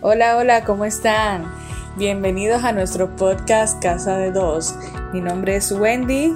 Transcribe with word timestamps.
Hola, 0.00 0.36
hola, 0.36 0.64
¿cómo 0.64 0.84
están? 0.84 1.44
Bienvenidos 1.96 2.62
a 2.62 2.72
nuestro 2.72 3.16
podcast 3.16 3.82
Casa 3.82 4.16
de 4.16 4.30
Dos. 4.30 4.76
Mi 5.12 5.20
nombre 5.20 5.56
es 5.56 5.72
Wendy. 5.72 6.34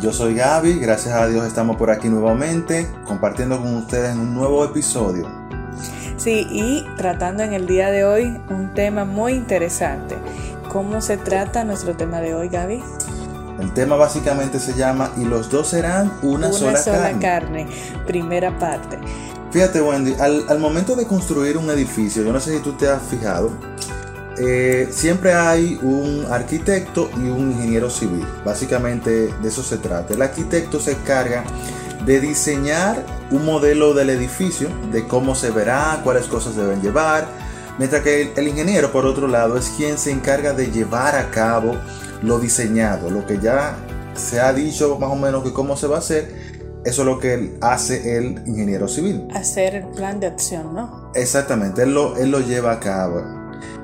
Yo 0.00 0.12
soy 0.12 0.34
Gaby, 0.34 0.80
gracias 0.80 1.14
a 1.14 1.28
Dios 1.28 1.46
estamos 1.46 1.76
por 1.76 1.90
aquí 1.90 2.08
nuevamente 2.08 2.88
compartiendo 3.06 3.58
con 3.60 3.76
ustedes 3.76 4.16
un 4.16 4.34
nuevo 4.34 4.64
episodio. 4.64 5.28
Sí, 6.16 6.46
y 6.50 6.84
tratando 6.96 7.44
en 7.44 7.52
el 7.52 7.66
día 7.66 7.90
de 7.90 8.04
hoy 8.04 8.40
un 8.50 8.74
tema 8.74 9.04
muy 9.04 9.34
interesante. 9.34 10.16
¿Cómo 10.72 11.00
se 11.00 11.16
trata 11.16 11.64
nuestro 11.64 11.96
tema 11.96 12.20
de 12.20 12.34
hoy, 12.34 12.48
Gaby? 12.48 12.82
El 13.58 13.72
tema 13.72 13.96
básicamente 13.96 14.60
se 14.60 14.74
llama 14.74 15.12
Y 15.16 15.24
los 15.24 15.50
dos 15.50 15.68
serán 15.68 16.12
una, 16.22 16.52
sola, 16.52 16.82
carne. 16.82 17.20
carne. 17.20 17.66
Primera 18.06 18.56
parte. 18.58 18.98
Fíjate, 19.50 19.80
Wendy, 19.80 20.14
al, 20.14 20.58
momento 20.58 20.94
de 20.94 21.06
construir 21.06 21.56
un 21.56 21.70
edificio, 21.70 22.22
yo 22.22 22.32
no 22.32 22.40
sé 22.40 22.56
si 22.56 22.62
tú 22.62 22.72
te 22.72 22.86
has 22.86 23.02
fijado, 23.02 23.50
eh, 24.36 24.88
siempre 24.90 25.32
hay 25.32 25.78
un 25.82 26.26
arquitecto 26.30 27.10
y 27.16 27.28
un 27.28 27.52
ingeniero 27.52 27.88
civil. 27.88 28.26
Básicamente 28.44 29.32
de 29.32 29.48
eso 29.48 29.62
se 29.62 29.78
trata. 29.78 30.14
El 30.14 30.22
arquitecto 30.22 30.78
se 30.78 30.92
encarga 30.92 31.44
de 32.04 32.20
diseñar 32.20 33.04
un 33.30 33.44
modelo 33.44 33.94
del 33.94 34.10
edificio, 34.10 34.68
de 34.92 35.06
cómo 35.06 35.34
se 35.34 35.50
verá, 35.50 36.00
cuáles 36.04 36.26
cosas 36.26 36.54
deben 36.54 36.80
llevar, 36.82 37.26
mientras 37.78 38.02
que 38.02 38.32
el, 38.36 38.48
ingeniero, 38.48 38.92
por 38.92 39.06
otro 39.06 39.28
lado, 39.28 39.56
es 39.56 39.70
quien 39.70 39.98
se 39.98 40.10
encarga 40.10 40.52
de 40.52 40.70
llevar 40.70 41.16
a 41.16 41.30
cabo 41.30 41.76
lo 42.22 42.38
diseñado, 42.38 43.10
lo 43.10 43.26
que 43.26 43.38
ya 43.38 43.76
se 44.14 44.40
ha 44.40 44.52
dicho 44.52 44.98
más 44.98 45.10
o 45.10 45.16
menos 45.16 45.44
que 45.44 45.52
cómo 45.52 45.76
se 45.76 45.86
va 45.86 45.96
a 45.96 45.98
hacer, 46.00 46.32
eso 46.84 47.02
es 47.02 47.06
lo 47.06 47.18
que 47.18 47.56
hace 47.60 48.16
el 48.16 48.42
ingeniero 48.46 48.88
civil. 48.88 49.28
Hacer 49.34 49.74
el 49.74 49.86
plan 49.88 50.20
de 50.20 50.26
acción, 50.26 50.74
¿no? 50.74 51.10
Exactamente, 51.14 51.82
él 51.82 51.94
lo, 51.94 52.16
él 52.16 52.30
lo 52.30 52.40
lleva 52.40 52.72
a 52.72 52.80
cabo. 52.80 53.22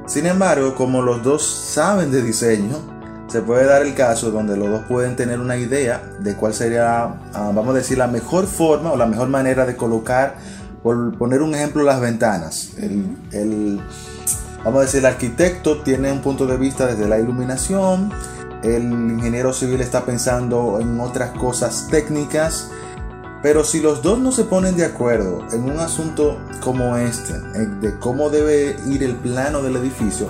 Sin 0.06 0.26
embargo, 0.26 0.74
como 0.74 1.02
los 1.02 1.22
dos 1.22 1.42
saben 1.44 2.10
de 2.10 2.22
diseño, 2.22 2.94
se 3.28 3.40
puede 3.40 3.64
dar 3.64 3.82
el 3.82 3.94
caso 3.94 4.30
donde 4.30 4.56
los 4.56 4.68
dos 4.68 4.84
pueden 4.86 5.16
tener 5.16 5.40
una 5.40 5.56
idea 5.56 6.02
de 6.20 6.34
cuál 6.34 6.54
sería, 6.54 7.04
ah, 7.32 7.50
vamos 7.54 7.70
a 7.70 7.78
decir, 7.78 7.98
la 7.98 8.06
mejor 8.06 8.46
forma 8.46 8.92
o 8.92 8.96
la 8.96 9.06
mejor 9.06 9.28
manera 9.28 9.66
de 9.66 9.76
colocar, 9.76 10.36
por 10.82 11.16
poner 11.16 11.42
un 11.42 11.54
ejemplo, 11.54 11.82
las 11.82 12.00
ventanas. 12.00 12.72
el, 12.78 13.80
vamos 14.64 14.80
a 14.80 14.84
decir, 14.84 15.00
el 15.00 15.06
arquitecto 15.06 15.82
tiene 15.82 16.10
un 16.10 16.20
punto 16.20 16.46
de 16.46 16.56
vista 16.56 16.86
desde 16.86 17.06
la 17.06 17.18
iluminación, 17.18 18.10
el 18.62 18.84
ingeniero 18.84 19.52
civil 19.52 19.80
está 19.80 20.04
pensando 20.04 20.80
en 20.80 20.98
otras 20.98 21.30
cosas 21.32 21.88
técnicas, 21.90 22.70
pero 23.42 23.62
si 23.62 23.80
los 23.80 24.00
dos 24.00 24.18
no 24.18 24.32
se 24.32 24.44
ponen 24.44 24.74
de 24.74 24.86
acuerdo 24.86 25.46
en 25.52 25.64
un 25.64 25.78
asunto 25.78 26.38
como 26.60 26.96
este, 26.96 27.38
de 27.38 27.98
cómo 27.98 28.30
debe 28.30 28.76
ir 28.86 29.02
el 29.02 29.16
plano 29.16 29.62
del 29.62 29.76
edificio, 29.76 30.28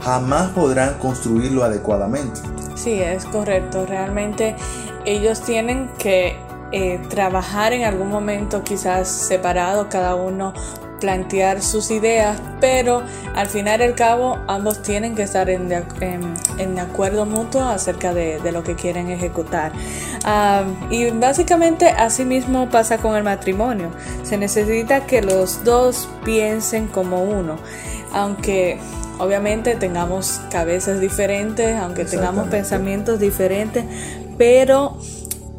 jamás 0.00 0.50
podrán 0.52 0.94
construirlo 0.94 1.62
adecuadamente. 1.62 2.40
Sí, 2.74 3.00
es 3.00 3.26
correcto. 3.26 3.84
Realmente 3.84 4.56
ellos 5.04 5.42
tienen 5.42 5.90
que 5.98 6.38
eh, 6.72 7.00
trabajar 7.08 7.72
en 7.72 7.84
algún 7.84 8.08
momento 8.08 8.64
quizás 8.64 9.08
separado 9.08 9.88
cada 9.88 10.14
uno 10.14 10.54
plantear 11.04 11.60
sus 11.60 11.90
ideas, 11.90 12.40
pero 12.62 13.02
al 13.34 13.46
final 13.46 13.80
y 13.80 13.84
al 13.84 13.94
cabo 13.94 14.38
ambos 14.48 14.80
tienen 14.80 15.14
que 15.14 15.22
estar 15.22 15.50
en, 15.50 15.70
en, 16.00 16.78
acuerdo 16.78 17.26
mutuo 17.26 17.60
acerca 17.60 18.14
de, 18.14 18.40
de, 18.40 18.52
lo 18.52 18.64
que 18.64 18.74
quieren 18.74 19.10
ejecutar. 19.10 19.72
y 20.88 21.10
básicamente 21.10 21.88
así 21.88 22.24
mismo 22.24 22.70
pasa 22.70 22.96
con 22.96 23.16
el 23.16 23.22
matrimonio. 23.22 23.90
Se 24.22 24.38
necesita 24.38 25.04
que 25.04 25.20
los 25.20 25.62
dos 25.62 26.08
piensen 26.24 26.86
como 26.86 27.22
uno, 27.22 27.58
aunque 28.14 28.78
obviamente 29.18 29.74
tengamos 29.74 30.40
cabezas 30.50 31.00
diferentes, 31.00 31.76
aunque 31.76 32.06
tengamos 32.06 32.48
pensamientos 32.48 33.20
diferentes, 33.20 33.84
pero 34.38 34.96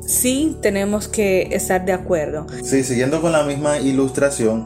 sí 0.07 0.57
tenemos 0.59 1.07
que 1.07 1.50
estar 1.51 1.85
de 1.85 1.94
acuerdo. 1.94 2.47
Sí, 2.63 2.84
siguiendo 2.84 3.22
con 3.22 3.31
la 3.31 3.44
misma 3.44 3.78
ilustración, 3.78 4.66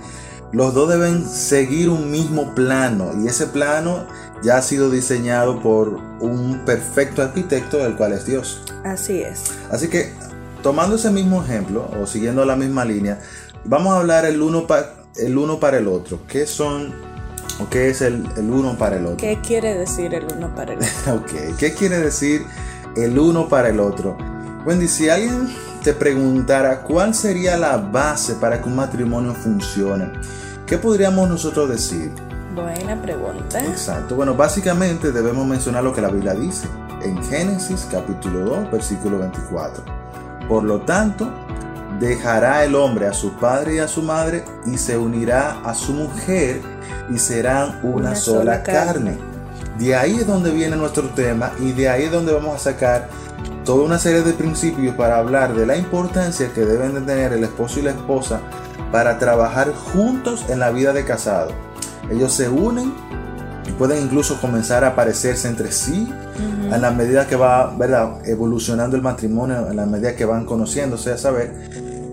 los 0.52 0.74
dos 0.74 0.90
deben 0.90 1.28
seguir 1.28 1.90
un 1.90 2.10
mismo 2.10 2.56
plano 2.56 3.12
y 3.22 3.28
ese 3.28 3.48
plano 3.48 4.06
ya 4.42 4.58
ha 4.58 4.62
sido 4.62 4.90
diseñado 4.90 5.62
por 5.62 6.00
un 6.20 6.62
perfecto 6.66 7.22
arquitecto, 7.22 7.86
el 7.86 7.96
cual 7.96 8.14
es 8.14 8.26
Dios. 8.26 8.64
Así 8.84 9.22
es. 9.22 9.44
Así 9.70 9.90
que, 9.90 10.14
tomando 10.64 10.96
ese 10.96 11.12
mismo 11.12 11.44
ejemplo 11.44 11.90
o 12.02 12.08
siguiendo 12.08 12.46
la 12.46 12.56
misma 12.56 12.86
línea, 12.86 13.20
vamos 13.66 13.94
a 13.94 14.00
hablar 14.00 14.26
el 14.26 14.42
uno, 14.42 14.66
el 15.18 15.38
uno 15.38 15.60
para 15.60 15.78
el 15.78 15.88
otro. 15.88 16.22
¿Qué 16.28 16.48
son 16.48 16.94
o 17.62 17.70
qué 17.70 17.90
es 17.90 18.02
el, 18.02 18.26
el 18.38 18.50
uno 18.50 18.78
para 18.78 18.98
el 18.98 19.06
otro? 19.06 19.18
¿Qué 19.18 19.40
quiere 19.46 19.78
decir 19.78 20.14
el 20.14 20.26
uno 20.36 20.56
para 20.56 20.74
el 20.74 20.80
otro? 20.80 21.16
ok, 21.16 21.58
¿qué 21.58 21.74
quiere 21.74 22.00
decir 22.00 22.46
el 22.96 23.20
uno 23.20 23.50
para 23.50 23.70
el 23.70 23.80
otro? 23.80 24.18
Wendy, 24.66 24.88
si 24.88 25.10
alguien 25.10 25.48
te 25.84 25.94
preguntara 25.94 26.82
cuál 26.82 27.14
sería 27.14 27.58
la 27.58 27.78
base 27.78 28.36
para 28.36 28.62
que 28.62 28.68
un 28.68 28.76
matrimonio 28.76 29.34
funcione, 29.34 30.12
¿qué 30.66 30.78
podríamos 30.78 31.30
nosotros 31.30 31.70
decir? 31.70 32.12
Buena 32.56 33.02
pregunta. 33.02 33.64
Exacto. 33.64 34.16
Bueno, 34.16 34.36
básicamente 34.36 35.12
debemos 35.12 35.46
mencionar 35.48 35.84
lo 35.84 35.94
que 35.94 36.02
la 36.02 36.10
Biblia 36.10 36.34
dice 36.34 36.68
en 37.02 37.24
Génesis 37.24 37.88
capítulo 37.92 38.42
2, 38.42 38.72
versículo 38.72 39.20
24. 39.20 39.84
Por 40.48 40.64
lo 40.64 40.82
tanto, 40.82 41.32
dejará 42.00 42.64
el 42.64 42.76
hombre 42.76 43.08
a 43.08 43.14
su 43.14 43.34
padre 43.34 43.76
y 43.76 43.80
a 43.80 43.88
su 43.88 44.02
madre 44.02 44.44
y 44.66 44.78
se 44.78 44.98
unirá 44.98 45.62
a 45.64 45.74
su 45.74 45.94
mujer 45.94 46.62
y 47.10 47.18
serán 47.18 47.80
una, 47.84 48.16
sola, 48.16 48.64
carne. 48.64 49.18
De 49.78 49.96
ahí 49.96 50.18
es 50.18 50.28
donde 50.28 50.52
viene 50.52 50.76
nuestro 50.76 51.10
tema 51.10 51.52
y 51.60 51.72
de 51.72 51.88
ahí 51.88 52.04
es 52.04 52.12
donde 52.12 52.34
vamos 52.34 52.56
a 52.56 52.60
sacar 52.60 53.08
toda 53.66 53.86
una 53.86 54.00
serie 54.00 54.22
de 54.22 54.34
principios 54.34 54.96
para 54.96 55.18
hablar 55.18 55.54
de 55.54 55.66
la 55.66 55.78
importancia 55.78 56.52
que 56.54 56.62
deben 56.62 56.94
de 56.94 57.02
tener 57.02 57.34
el 57.34 57.44
esposo 57.44 57.80
y 57.80 57.84
la 57.84 57.92
esposa 57.92 58.42
para 58.92 59.20
trabajar 59.20 59.74
juntos 59.74 60.46
en 60.50 60.60
la 60.60 60.72
vida 60.72 60.94
de 60.94 61.06
casado. 61.06 61.52
Ellos 62.12 62.34
se 62.34 62.50
unen 62.50 62.94
y 63.68 63.72
pueden 63.74 64.04
incluso 64.04 64.42
comenzar 64.42 64.84
a 64.84 64.96
parecerse 64.96 65.48
entre 65.48 65.72
sí 65.72 66.12
en 66.72 66.82
la 66.82 66.92
medida 66.92 67.28
que 67.28 67.36
va 67.36 67.74
¿verdad? 67.76 68.28
evolucionando 68.28 68.96
el 68.96 69.02
matrimonio, 69.02 69.70
en 69.70 69.76
la 69.76 69.86
medida 69.86 70.16
que 70.16 70.26
van 70.26 70.46
conociéndose, 70.46 71.12
a 71.12 71.18
saber. 71.18 71.54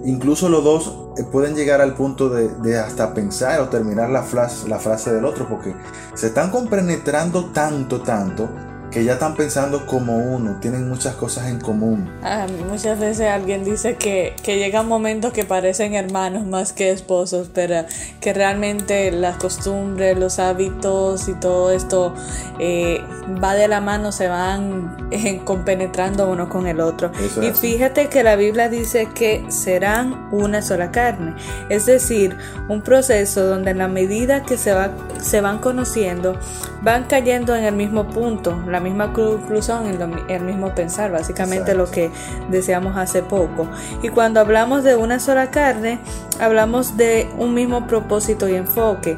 Incluso 0.05 0.49
los 0.49 0.62
dos 0.62 0.99
eh, 1.19 1.25
pueden 1.25 1.55
llegar 1.55 1.81
al 1.81 1.94
punto 1.94 2.29
de, 2.29 2.79
hasta 2.79 3.12
pensar 3.12 3.61
o 3.61 3.69
terminar 3.69 4.11
la 4.11 4.22
frase, 4.22 4.69
la 4.69 4.79
frase 4.79 5.12
del 5.12 5.25
otro, 5.25 5.49
porque 5.49 5.75
se 6.14 6.29
están 6.29 6.50
compenetrando 6.50 7.46
tanto, 7.46 8.00
tanto, 8.02 8.49
que 8.96 9.04
ya 9.04 9.12
están 9.12 9.34
pensando 9.34 9.84
como 9.84 10.16
uno, 10.16 10.56
tienen 10.58 10.88
muchas 10.88 11.16
cosas 11.16 11.48
en 11.48 11.60
común. 11.60 12.10
Ah, 12.22 12.46
muchas 12.66 12.98
veces 12.98 13.28
alguien 13.28 13.62
dice 13.62 13.96
que, 13.96 14.34
que 14.43 14.56
llegan 14.56 14.88
momentos 14.88 15.34
que 15.34 15.44
parecen 15.44 15.93
hermanos 15.93 16.46
más 16.46 16.72
que 16.72 16.93
esposos, 16.93 17.50
pero 17.52 17.84
que 18.22 18.32
realmente 18.32 19.10
las 19.10 19.37
costumbres, 19.37 20.16
los 20.19 20.38
hábitos 20.38 21.28
y 21.28 21.34
todo 21.34 21.72
esto 21.72 22.14
eh, 22.58 23.02
va 23.44 23.54
de 23.54 23.69
la 23.69 23.82
mano, 23.82 24.12
se 24.12 24.28
van 24.28 25.08
eh, 25.10 25.43
compenetrando 25.44 26.31
uno 26.31 26.48
con 26.48 26.66
el 26.66 26.81
otro. 26.81 27.12
Eso 27.20 27.43
es 27.43 27.46
y 27.46 27.50
así. 27.50 27.72
fíjate 27.72 28.08
que 28.08 28.22
la 28.22 28.34
Biblia 28.34 28.70
dice 28.70 29.08
que 29.14 29.44
serán 29.50 30.26
una 30.32 30.62
sola 30.62 30.90
carne, 30.90 31.34
es 31.69 31.84
decir, 31.84 32.34
un 32.70 32.81
proceso 32.81 33.44
donde 33.44 33.72
en 33.72 33.78
la 33.78 33.88
medida 33.88 34.43
que 34.43 34.56
se, 34.56 34.72
va, 34.72 34.88
se 35.20 35.43
van 35.43 35.58
conociendo, 35.58 36.38
van 36.87 37.03
cayendo 37.06 37.56
en 37.56 37.65
el 37.65 37.75
mismo 37.75 38.05
punto, 38.06 38.62
la 38.69 38.79
misma 38.79 39.12
conclusión, 39.12 39.88
el, 40.29 40.41
mismo 40.43 40.73
pensar, 40.73 41.11
básicamente 41.11 41.73
Exacto. 41.73 41.79
lo 41.79 41.91
que 41.91 42.11
deseamos 42.49 42.97
hace 42.97 43.25
poco. 43.25 43.67
Y 44.05 44.09
cuando 44.11 44.38
hablamos 44.38 44.85
de 44.85 44.94
una 44.94 45.19
sola 45.19 45.50
carne, 45.50 45.99
hablamos 46.38 46.97
de 46.97 47.29
un 47.38 47.55
mismo 47.55 47.88
propósito 47.88 48.49
y 48.49 48.55
enfoque, 48.55 49.17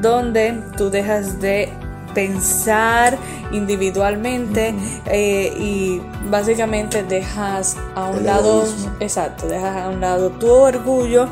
donde 0.00 0.62
tú 0.78 0.88
dejas 0.88 1.42
de 1.42 1.70
pensar 2.14 3.18
individualmente 3.52 4.74
eh, 5.04 5.52
y 5.58 6.00
básicamente 6.30 7.02
dejas 7.02 7.76
a 7.96 8.06
un 8.06 8.20
El 8.20 8.26
lado, 8.26 8.62
egoísmo. 8.62 8.92
exacto, 8.98 9.46
dejas 9.46 9.76
a 9.76 9.88
un 9.90 10.00
lado 10.00 10.30
tu 10.30 10.48
orgullo, 10.48 11.28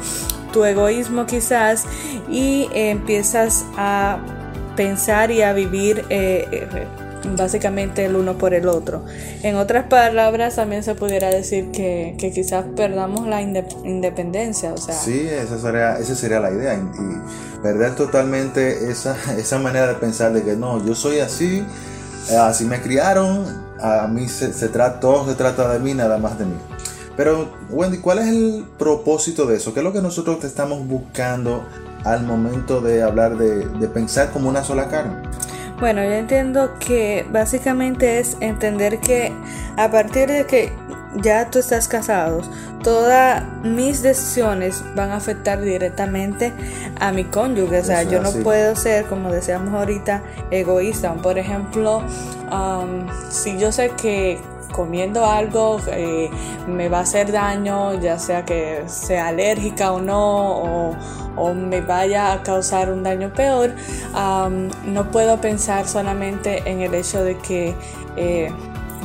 tu 0.52 0.67
egoísmo 0.67 1.25
quizás 1.25 1.87
y 2.29 2.69
empiezas 2.75 3.64
a 3.79 4.19
pensar 4.78 5.32
y 5.32 5.42
a 5.42 5.52
vivir 5.52 6.04
eh, 6.08 6.46
eh, 6.52 6.86
básicamente 7.36 8.04
el 8.04 8.14
uno 8.14 8.38
por 8.38 8.54
el 8.54 8.69
otro. 8.69 9.04
En 9.42 9.56
otras 9.56 9.86
palabras, 9.86 10.54
también 10.54 10.84
se 10.84 10.94
pudiera 10.94 11.30
decir 11.30 11.72
que, 11.72 12.14
quizás 12.32 12.64
perdamos 12.76 13.26
la 13.26 13.42
inde- 13.42 13.66
independencia, 13.84 14.72
o 14.72 14.76
sea, 14.76 14.94
Sí, 14.94 15.26
esa 15.28 15.58
sería, 15.58 15.98
esa 15.98 16.14
sería 16.14 16.38
la 16.38 16.52
idea. 16.52 16.75
Y, 16.75 16.78
y 16.78 17.60
perder 17.60 17.96
totalmente 17.96 18.88
esa, 18.88 19.16
esa 19.36 19.58
manera 19.58 19.88
de 19.88 19.94
pensar 19.94 20.32
de 20.32 20.44
que 20.44 20.54
no, 20.54 20.86
yo 20.86 20.94
soy 20.94 21.19
así, 21.19 21.64
eh, 22.31 22.36
así 22.36 22.64
me 22.64 22.81
criaron, 22.81 23.46
a 23.81 24.06
mí 24.06 24.28
se, 24.28 24.52
se 24.52 24.69
trata, 24.69 25.00
todo 25.00 25.26
se 25.26 25.34
trata 25.34 25.72
de 25.72 25.81
mí, 25.81 25.92
nada 25.92 26.19
más 26.19 26.38
de 26.38 26.44
mí. 26.44 26.54
Pero, 27.16 27.48
Wendy, 27.70 27.98
¿cuál 27.98 28.20
es 28.20 28.28
el 28.28 28.64
propósito 28.78 29.44
de 29.44 29.56
eso? 29.56 29.74
¿Qué 29.74 29.81
es 29.81 29.84
lo 29.84 29.92
que 29.92 30.00
nosotros 30.00 30.44
estamos 30.44 30.86
buscando 30.86 31.64
al 32.04 32.24
momento 32.24 32.80
de 32.80 33.02
hablar 33.02 33.36
de, 33.36 33.66
de 33.66 33.88
pensar 33.88 34.30
como 34.30 34.48
una 34.48 34.62
sola 34.64 34.88
carne? 34.88 35.22
Bueno, 35.80 36.02
yo 36.02 36.12
entiendo 36.12 36.74
que 36.80 37.24
básicamente 37.30 38.18
es 38.18 38.36
entender 38.40 38.98
que 38.98 39.32
a 39.76 39.88
partir 39.90 40.28
de 40.28 40.44
que 40.44 40.72
ya 41.22 41.50
tú 41.50 41.60
estás 41.60 41.86
casado, 41.88 42.42
todas 42.82 43.44
mis 43.62 44.02
decisiones 44.02 44.82
van 44.96 45.10
a 45.10 45.16
afectar 45.16 45.60
directamente 45.60 46.52
a 47.00 47.12
mi 47.12 47.24
cónyuge. 47.24 47.78
O 47.80 47.84
sea, 47.84 48.02
Eso 48.02 48.10
yo 48.10 48.20
no 48.22 48.30
así. 48.30 48.40
puedo 48.40 48.74
ser, 48.76 49.04
como 49.06 49.30
decíamos 49.30 49.72
ahorita, 49.72 50.22
egoísta. 50.50 51.14
Por 51.14 51.38
ejemplo, 51.38 52.02
um, 52.50 53.06
si 53.30 53.56
yo 53.58 53.70
sé 53.72 53.90
que 53.90 54.40
comiendo 54.73 55.25
algo 55.26 55.81
eh, 55.88 56.31
me 56.67 56.88
va 56.88 56.99
a 56.99 57.03
hacer 57.03 57.32
daño, 57.32 57.94
ya 58.00 58.19
sea 58.19 58.44
que 58.44 58.85
sea 58.87 59.29
alérgica 59.29 59.93
o 59.93 60.00
no, 60.00 60.59
o, 60.91 60.97
o 61.37 61.55
me 61.55 61.81
vaya 61.81 62.32
a 62.32 62.43
causar 62.43 62.91
un 62.91 63.03
daño 63.03 63.32
peor, 63.32 63.70
am, 64.15 64.69
no 64.87 65.11
puedo 65.11 65.41
pensar 65.41 65.87
solamente 65.88 66.62
en 66.67 66.81
el 66.81 66.94
hecho 66.94 67.23
de 67.25 67.37
que, 67.38 67.75
eh, 68.17 68.50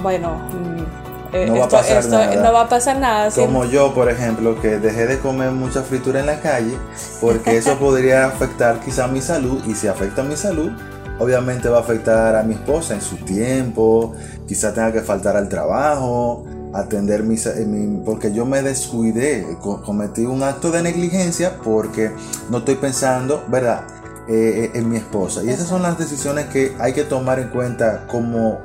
bueno, 0.02 0.36
mm, 0.52 1.36
eh, 1.36 1.46
No 1.48 1.54
va 1.56 1.60
a 1.60 1.64
esto- 1.64 1.78
pasar 1.78 1.98
esto 1.98 2.18
nada. 2.18 2.36
no 2.36 2.54
va 2.54 2.62
a 2.62 2.70
pasar 2.70 2.98
nada. 3.00 3.32
Como 3.32 3.66
yo, 3.66 3.94
por 3.94 4.10
ejemplo, 4.10 4.60
que 4.62 4.78
dejé 4.78 5.08
de 5.08 5.18
comer 5.20 5.50
mucha 5.52 5.82
fritura 5.82 6.20
en 6.20 6.28
la 6.28 6.40
calle, 6.42 6.78
porque 7.22 7.58
eso 7.58 7.76
podría 7.80 8.26
afectar 8.28 8.80
quizá 8.82 9.08
mi 9.08 9.22
salud, 9.22 9.60
y 9.66 9.74
si 9.74 9.88
afecta 9.88 10.22
mi 10.24 10.36
salud, 10.36 10.72
obviamente 11.24 11.70
va 11.70 11.78
a 11.78 11.82
afectar 11.82 12.36
a 12.36 12.44
mi 12.44 12.54
esposa 12.54 12.94
en 12.94 13.02
su 13.02 13.18
tiempo, 13.18 14.14
quizá 14.48 14.74
tenga 14.74 14.92
que 14.92 15.02
faltar 15.02 15.36
al 15.38 15.50
trabajo, 15.50 16.46
atender 16.74 17.24
mis, 17.24 17.46
eh, 17.46 17.66
mi- 17.66 18.04
porque 18.04 18.34
yo 18.34 18.46
me 18.46 18.62
descuidé, 18.62 19.58
co- 19.62 19.82
cometí 19.82 20.26
un 20.26 20.44
acto 20.44 20.72
de 20.72 20.82
negligencia 20.82 21.58
porque 21.64 22.12
no 22.50 22.60
estoy 22.60 22.76
pensando, 22.76 23.44
¿verdad? 23.48 23.82
Eh, 24.28 24.72
en 24.74 24.90
mi 24.90 24.98
esposa. 24.98 25.44
Y 25.44 25.50
esas 25.50 25.68
son 25.68 25.82
las 25.82 25.98
decisiones 26.00 26.46
que 26.48 26.74
hay 26.80 26.94
que 26.94 27.04
tomar 27.04 27.40
en 27.40 27.50
cuenta 27.50 28.06
como 28.08 28.60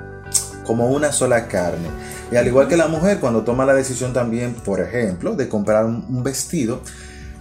como 0.66 0.88
una 0.90 1.12
sola 1.12 1.48
carne. 1.48 1.88
Y 2.30 2.36
al 2.36 2.46
igual 2.46 2.68
que 2.68 2.76
la 2.76 2.88
mujer, 2.88 3.20
cuando 3.20 3.40
toma 3.42 3.64
la 3.64 3.72
decisión 3.72 4.12
también, 4.12 4.52
por 4.52 4.80
ejemplo, 4.80 5.34
de 5.34 5.48
comprar 5.48 5.86
un 5.86 6.22
vestido, 6.22 6.82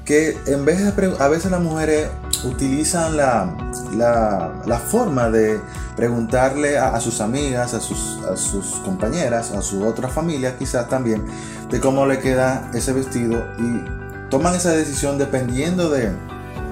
que 0.07 0.39
en 0.45 0.63
vez 0.63 0.95
de, 0.95 1.15
a 1.19 1.27
veces 1.27 1.51
las 1.51 1.59
mujeres 1.59 2.09
utilizan 2.45 3.18
la, 3.18 3.54
la, 3.94 4.80
forma 4.80 5.30
de 5.30 5.59
preguntarle 5.98 6.77
a, 6.77 6.95
a 6.95 7.01
sus 7.01 7.19
amigas, 7.19 7.74
a 7.74 7.81
sus, 7.81 8.24
a 8.24 8.38
sus 8.38 8.77
compañeras, 8.86 9.51
a 9.51 9.62
su 9.62 9.86
otra 9.86 10.07
familia 10.07 10.57
quizás 10.57 10.88
también, 10.88 11.25
de 11.69 11.81
cómo 11.81 12.06
le 12.06 12.19
queda 12.19 12.71
ese 12.74 12.94
vestido 12.94 13.45
y 13.59 14.30
toman 14.30 14.56
esa 14.56 14.71
decisión 14.71 15.18
dependiendo 15.18 15.89
de, 15.89 16.13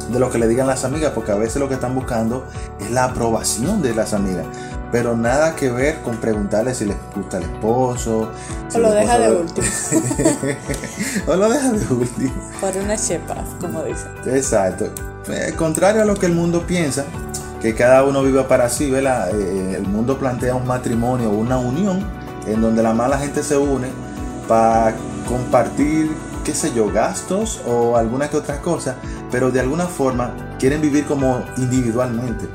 de 0.10 0.20
lo 0.20 0.30
que 0.30 0.38
le 0.38 0.48
digan 0.48 0.68
las 0.68 0.86
amigas, 0.86 1.12
porque 1.14 1.34
a 1.34 1.36
veces 1.36 1.58
lo 1.58 1.68
que 1.68 1.74
están 1.74 1.94
buscando 1.94 2.48
es 2.80 2.90
la 2.92 3.04
aprobación 3.04 3.82
de 3.82 3.94
las 3.94 4.14
amigas, 4.14 4.46
pero 4.92 5.16
nada 5.18 5.56
que 5.56 5.70
ver 5.72 6.02
con 6.02 6.18
preguntarle 6.18 6.74
si 6.74 6.86
les 6.86 6.98
gusta 7.16 7.38
el 7.38 7.44
esposo. 7.44 8.30
si 8.70 8.78
O 8.78 8.82
lo 8.82 8.92
deja 8.92 9.18
de 9.18 9.28
esposo- 9.46 9.62
o 11.28 11.36
lo 11.36 11.50
deja 11.50 11.72
de 11.72 11.94
último. 11.94 12.34
por 12.62 12.76
una 12.78 12.96
chepa, 12.98 13.36
como 13.60 13.84
dicen. 13.84 14.10
Exacto. 14.26 14.90
Eh, 15.30 15.54
contrario 15.58 16.02
a 16.02 16.06
lo 16.06 16.16
que 16.16 16.28
el 16.28 16.34
mundo 16.34 16.66
piensa, 16.68 17.04
que 17.62 17.74
cada 17.74 18.04
uno 18.04 18.22
viva 18.24 18.48
para 18.48 18.70
sí, 18.70 18.92
¿verdad? 18.92 19.30
Eh, 19.34 19.76
el 19.78 19.88
mundo 19.88 20.18
plantea 20.20 20.56
un 20.56 20.68
matrimonio, 20.68 21.30
una 21.32 21.58
unión, 21.58 22.06
en 22.48 22.62
donde 22.62 22.84
la 22.84 22.94
mala 22.94 23.18
gente 23.18 23.42
se 23.44 23.58
une 23.58 23.88
para 24.48 24.94
compartir, 25.28 26.12
qué 26.44 26.54
sé 26.54 26.72
yo, 26.76 26.92
gastos 26.92 27.60
o 27.68 27.98
alguna 27.98 28.30
que 28.30 28.38
otra 28.38 28.62
cosa, 28.62 28.96
pero 29.32 29.50
de 29.50 29.60
alguna 29.60 29.88
forma 29.88 30.36
quieren 30.60 30.80
vivir 30.82 31.06
como 31.06 31.44
individualmente. 31.58 32.48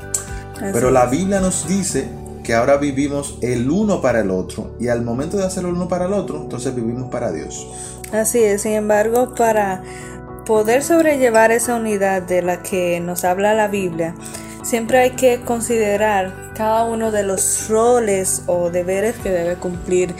Así 0.55 0.69
Pero 0.73 0.91
la. 0.91 1.07
Biblia 1.07 1.41
nos 1.41 1.67
dice 1.67 2.09
que 2.43 2.53
ahora 2.53 2.77
vivimos 2.77 3.37
el 3.41 3.69
uno 3.69 4.01
para 4.01 4.21
el 4.21 4.31
otro 4.31 4.75
y 4.79 4.87
al 4.87 5.03
momento 5.03 5.37
de 5.37 5.45
hacer 5.45 5.63
el 5.63 5.71
uno 5.71 5.87
para 5.87 6.05
el 6.05 6.13
otro, 6.13 6.41
entonces 6.41 6.73
vivimos 6.75 7.09
para 7.09 7.31
Dios. 7.31 7.67
Así 8.11 8.39
es, 8.39 8.63
sin 8.63 8.73
embargo, 8.73 9.35
para 9.35 9.83
poder 10.45 10.83
sobrellevar 10.83 11.51
esa 11.51 11.75
unidad 11.75 12.21
de 12.23 12.41
la 12.41 12.61
que 12.61 12.99
nos 12.99 13.23
habla 13.23 13.53
la 13.53 13.67
Biblia, 13.67 14.15
siempre 14.63 14.99
hay 14.99 15.11
que 15.11 15.41
considerar 15.41 16.51
cada 16.55 16.83
uno 16.85 17.11
de 17.11 17.23
los 17.23 17.69
roles 17.69 18.43
o 18.47 18.69
deberes 18.69 19.15
que 19.17 19.29
debe 19.29 19.55
cumplir 19.55 20.13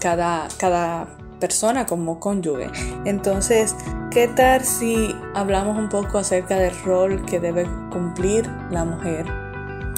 cada, 0.00 0.48
cada 0.58 1.08
persona 1.40 1.86
como 1.86 2.20
cónyuge. 2.20 2.70
Entonces, 3.04 3.74
¿qué 4.10 4.28
tal 4.28 4.64
si 4.64 5.14
hablamos 5.34 5.78
un 5.78 5.88
poco 5.88 6.18
acerca 6.18 6.56
del 6.56 6.76
rol 6.84 7.24
que 7.24 7.40
debe 7.40 7.66
cumplir 7.90 8.48
la 8.70 8.84
mujer? 8.84 9.45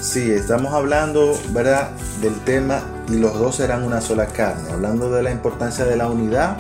Sí, 0.01 0.31
estamos 0.31 0.73
hablando, 0.75 1.39
¿verdad?, 1.51 1.91
del 2.21 2.35
tema 2.41 2.81
y 3.09 3.17
los 3.17 3.35
dos 3.39 3.57
serán 3.57 3.83
una 3.85 4.01
sola 4.01 4.27
carne, 4.27 4.71
hablando 4.73 5.11
de 5.11 5.23
la 5.23 5.31
importancia 5.31 5.85
de 5.85 5.97
la 5.97 6.09
unidad 6.09 6.57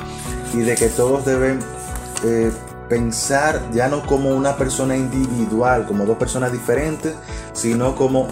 y 0.54 0.58
de 0.58 0.74
que 0.74 0.88
todos 0.88 1.24
deben 1.24 1.60
eh, 2.24 2.50
pensar 2.88 3.60
ya 3.72 3.88
no 3.88 4.04
como 4.06 4.30
una 4.30 4.56
persona 4.56 4.96
individual, 4.96 5.86
como 5.86 6.04
dos 6.04 6.16
personas 6.18 6.50
diferentes, 6.52 7.14
sino 7.52 7.94
como 7.94 8.28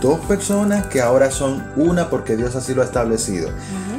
dos 0.00 0.18
personas 0.20 0.86
que 0.86 1.00
ahora 1.02 1.30
son 1.30 1.64
una 1.76 2.08
porque 2.08 2.36
Dios 2.36 2.56
así 2.56 2.74
lo 2.74 2.82
ha 2.82 2.84
establecido. 2.86 3.50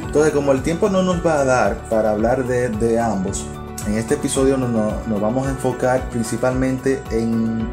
Entonces, 0.04 0.32
como 0.32 0.52
el 0.52 0.62
tiempo 0.62 0.88
no 0.88 1.02
nos 1.02 1.24
va 1.24 1.40
a 1.40 1.44
dar 1.44 1.76
para 1.90 2.10
hablar 2.10 2.44
de, 2.46 2.70
de 2.70 2.98
ambos, 2.98 3.44
en 3.86 3.98
este 3.98 4.14
episodio 4.14 4.56
no- 4.56 4.68
no- 4.68 4.92
nos 5.06 5.20
vamos 5.20 5.46
a 5.46 5.50
enfocar 5.50 6.08
principalmente 6.08 7.02
en, 7.10 7.68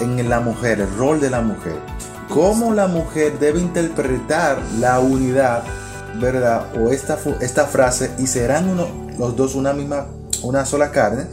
en 0.00 0.28
la 0.28 0.40
mujer, 0.40 0.80
el 0.80 0.96
rol 0.96 1.20
de 1.20 1.30
la 1.30 1.40
mujer. 1.40 1.76
Cómo 2.28 2.74
la 2.74 2.86
mujer 2.86 3.38
debe 3.38 3.60
interpretar 3.60 4.60
la 4.78 5.00
unidad, 5.00 5.62
¿verdad? 6.20 6.66
O 6.76 6.90
esta, 6.90 7.18
esta 7.40 7.66
frase, 7.66 8.10
y 8.18 8.26
serán 8.26 8.68
uno, 8.68 8.86
los 9.18 9.36
dos 9.36 9.54
una 9.54 9.72
misma, 9.72 10.06
una 10.42 10.64
sola 10.64 10.90
carne, 10.90 11.26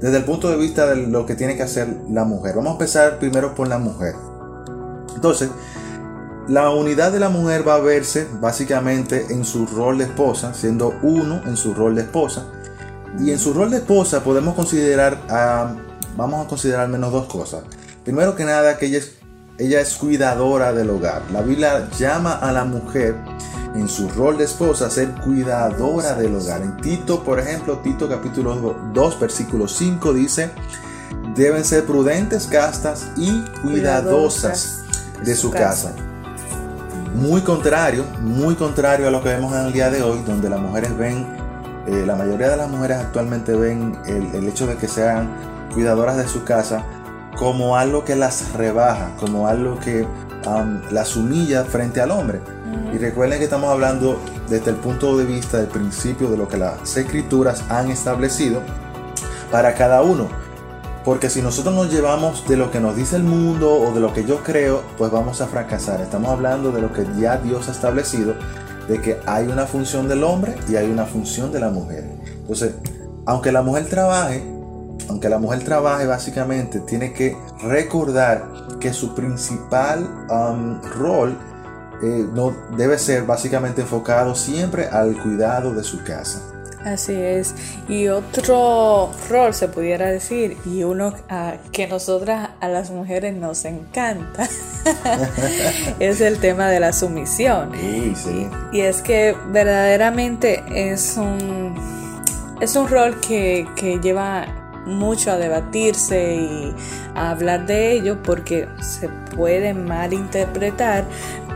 desde 0.00 0.18
el 0.18 0.24
punto 0.24 0.50
de 0.50 0.56
vista 0.56 0.86
de 0.86 0.96
lo 0.96 1.26
que 1.26 1.34
tiene 1.34 1.56
que 1.56 1.62
hacer 1.62 1.88
la 2.10 2.24
mujer. 2.24 2.54
Vamos 2.54 2.70
a 2.70 2.72
empezar 2.74 3.18
primero 3.18 3.54
por 3.54 3.66
la 3.68 3.78
mujer. 3.78 4.14
Entonces, 5.14 5.50
la 6.48 6.70
unidad 6.70 7.10
de 7.10 7.18
la 7.18 7.28
mujer 7.28 7.66
va 7.66 7.74
a 7.74 7.80
verse 7.80 8.28
básicamente 8.40 9.26
en 9.30 9.44
su 9.44 9.66
rol 9.66 9.98
de 9.98 10.04
esposa, 10.04 10.54
siendo 10.54 10.94
uno 11.02 11.40
en 11.44 11.56
su 11.56 11.74
rol 11.74 11.96
de 11.96 12.02
esposa. 12.02 12.46
Y 13.18 13.30
en 13.32 13.38
su 13.38 13.52
rol 13.52 13.70
de 13.70 13.78
esposa 13.78 14.22
podemos 14.22 14.54
considerar, 14.54 15.18
vamos 16.16 16.46
a 16.46 16.48
considerar 16.48 16.82
al 16.82 16.90
menos 16.90 17.10
dos 17.10 17.26
cosas. 17.26 17.62
Primero 18.06 18.34
que 18.34 18.46
nada, 18.46 18.78
que 18.78 18.86
ella 18.86 18.98
es 18.98 19.16
ella 19.58 19.80
es 19.80 19.94
cuidadora 19.94 20.72
del 20.72 20.90
hogar. 20.90 21.22
La 21.32 21.40
Biblia 21.40 21.88
llama 21.98 22.34
a 22.34 22.52
la 22.52 22.64
mujer 22.64 23.16
en 23.74 23.88
su 23.88 24.08
rol 24.10 24.36
de 24.36 24.44
esposa 24.44 24.86
a 24.86 24.90
ser 24.90 25.08
cuidadora 25.24 26.14
del 26.14 26.34
hogar. 26.34 26.62
En 26.62 26.76
Tito, 26.76 27.24
por 27.24 27.40
ejemplo, 27.40 27.78
Tito 27.78 28.08
capítulo 28.08 28.76
2, 28.92 29.20
versículo 29.20 29.66
5 29.66 30.12
dice, 30.12 30.50
deben 31.34 31.64
ser 31.64 31.84
prudentes, 31.84 32.46
castas 32.46 33.06
y 33.16 33.40
cuidadosas 33.62 34.82
de 35.24 35.34
su 35.34 35.50
casa. 35.50 35.94
Muy 37.14 37.40
contrario, 37.40 38.04
muy 38.20 38.56
contrario 38.56 39.08
a 39.08 39.10
lo 39.10 39.22
que 39.22 39.30
vemos 39.30 39.54
en 39.54 39.66
el 39.66 39.72
día 39.72 39.88
de 39.88 40.02
hoy, 40.02 40.22
donde 40.26 40.50
las 40.50 40.60
mujeres 40.60 40.94
ven, 40.98 41.26
eh, 41.86 42.04
la 42.06 42.14
mayoría 42.14 42.50
de 42.50 42.58
las 42.58 42.68
mujeres 42.68 42.98
actualmente 42.98 43.54
ven 43.54 43.96
el, 44.04 44.46
hecho 44.46 44.66
de 44.66 44.76
que 44.76 44.86
sean 44.86 45.30
cuidadoras 45.72 46.18
de 46.18 46.28
su 46.28 46.44
casa 46.44 46.84
como 47.38 47.76
algo 47.76 48.04
que 48.04 48.16
las 48.16 48.52
rebaja, 48.52 49.14
como 49.20 49.46
algo 49.48 49.78
que 49.78 50.06
las 50.90 51.16
humilla 51.16 51.64
frente 51.64 52.00
al 52.00 52.10
hombre. 52.10 52.40
Y 52.92 52.98
recuerden 52.98 53.38
que 53.38 53.44
estamos 53.44 53.70
hablando 53.70 54.18
desde 54.48 54.70
el 54.70 54.76
punto 54.76 55.16
de 55.16 55.24
vista 55.24 55.58
del 55.58 55.66
principio 55.66 56.30
de 56.30 56.36
lo 56.36 56.48
que 56.48 56.56
las 56.56 56.96
escrituras 56.96 57.64
han 57.68 57.90
establecido 57.90 58.60
para 59.50 59.74
cada 59.74 60.02
uno. 60.02 60.28
Porque 61.04 61.30
si 61.30 61.40
nosotros 61.40 61.74
nos 61.74 61.92
llevamos 61.92 62.48
de 62.48 62.56
lo 62.56 62.70
que 62.70 62.80
nos 62.80 62.96
dice 62.96 63.16
el 63.16 63.22
mundo 63.22 63.72
o 63.72 63.92
de 63.92 64.00
lo 64.00 64.12
que 64.12 64.24
yo 64.24 64.42
creo, 64.42 64.82
pues 64.98 65.10
vamos 65.12 65.40
a 65.40 65.46
fracasar. 65.46 66.00
Estamos 66.00 66.30
hablando 66.30 66.72
de 66.72 66.80
lo 66.80 66.92
que 66.92 67.06
ya 67.18 67.36
Dios 67.36 67.68
ha 67.68 67.72
establecido, 67.72 68.34
de 68.88 69.00
que 69.00 69.20
hay 69.26 69.46
una 69.46 69.66
función 69.66 70.08
del 70.08 70.24
hombre 70.24 70.56
y 70.68 70.76
hay 70.76 70.90
una 70.90 71.04
función 71.04 71.52
de 71.52 71.60
la 71.60 71.70
mujer. 71.70 72.10
Entonces, 72.40 72.74
aunque 73.24 73.52
la 73.52 73.62
mujer 73.62 73.86
trabaje, 73.86 74.55
aunque 75.08 75.28
la 75.28 75.38
mujer 75.38 75.64
trabaje 75.64 76.06
básicamente, 76.06 76.80
tiene 76.80 77.12
que 77.12 77.36
recordar 77.62 78.48
que 78.80 78.92
su 78.92 79.14
principal 79.14 80.26
um, 80.30 80.80
rol 80.82 81.36
eh, 82.02 82.26
no, 82.32 82.54
debe 82.76 82.98
ser 82.98 83.24
básicamente 83.24 83.82
enfocado 83.82 84.34
siempre 84.34 84.86
al 84.86 85.16
cuidado 85.22 85.72
de 85.74 85.82
su 85.82 86.02
casa. 86.04 86.42
Así 86.84 87.14
es. 87.14 87.52
Y 87.88 88.06
otro 88.06 89.10
rol 89.28 89.52
se 89.54 89.66
pudiera 89.66 90.06
decir, 90.06 90.56
y 90.64 90.84
uno 90.84 91.12
que 91.72 91.88
nosotras 91.88 92.50
a 92.60 92.68
las 92.68 92.92
mujeres 92.92 93.34
nos 93.34 93.64
encanta, 93.64 94.48
es 95.98 96.20
el 96.20 96.38
tema 96.38 96.68
de 96.68 96.78
la 96.78 96.92
sumisión. 96.92 97.72
Y, 97.74 98.80
es 98.80 99.02
que 99.02 99.34
verdaderamente 99.50 100.62
es 100.72 101.16
un, 101.16 101.74
es 102.60 102.76
un 102.76 102.86
rol 102.86 103.18
que, 103.20 103.66
que 103.74 103.98
lleva 103.98 104.46
mucho 104.86 105.32
a 105.32 105.36
debatirse 105.36 106.36
y 106.36 106.74
a 107.14 107.30
hablar 107.30 107.66
de 107.66 107.92
ello 107.92 108.22
porque 108.22 108.68
se 108.80 109.08
puede 109.34 109.74
malinterpretar, 109.74 111.04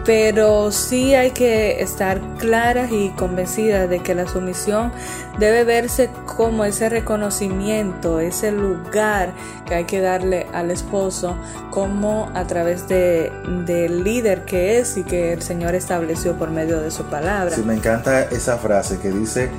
pero 0.05 0.73
sí 0.73 1.15
hay 1.15 1.31
que 1.31 1.83
estar 1.83 2.21
claras 2.39 2.91
y 2.91 3.11
convencidas 3.11 3.89
de 3.89 4.01
que 4.01 4.15
la 4.15 4.27
sumisión 4.27 4.93
debe 5.39 5.65
verse 5.65 6.11
como 6.37 6.65
ese 6.65 6.89
reconocimiento, 6.89 8.21
ese 8.21 8.51
lugar 8.51 9.33
que 9.67 9.75
hay 9.75 9.85
que 9.85 10.01
darle 10.01 10.47
al 10.53 10.71
esposo, 10.71 11.37
como 11.71 12.31
a 12.35 12.47
través 12.47 12.89
de, 12.89 13.31
del 13.67 14.03
líder 14.03 14.45
que 14.45 14.79
es 14.79 14.97
y 14.97 15.05
que 15.05 15.33
el 15.33 15.43
Señor 15.43 15.75
estableció 15.75 16.35
por 16.35 16.51
medio 16.51 16.81
de 16.81 16.91
su 16.91 17.05
palabra. 17.05 17.55
Sí, 17.55 17.63
me 17.63 17.75
encanta 17.75 18.23
esa 18.25 18.57
frase 18.59 18.99
que 18.99 19.11
dice, 19.11 19.51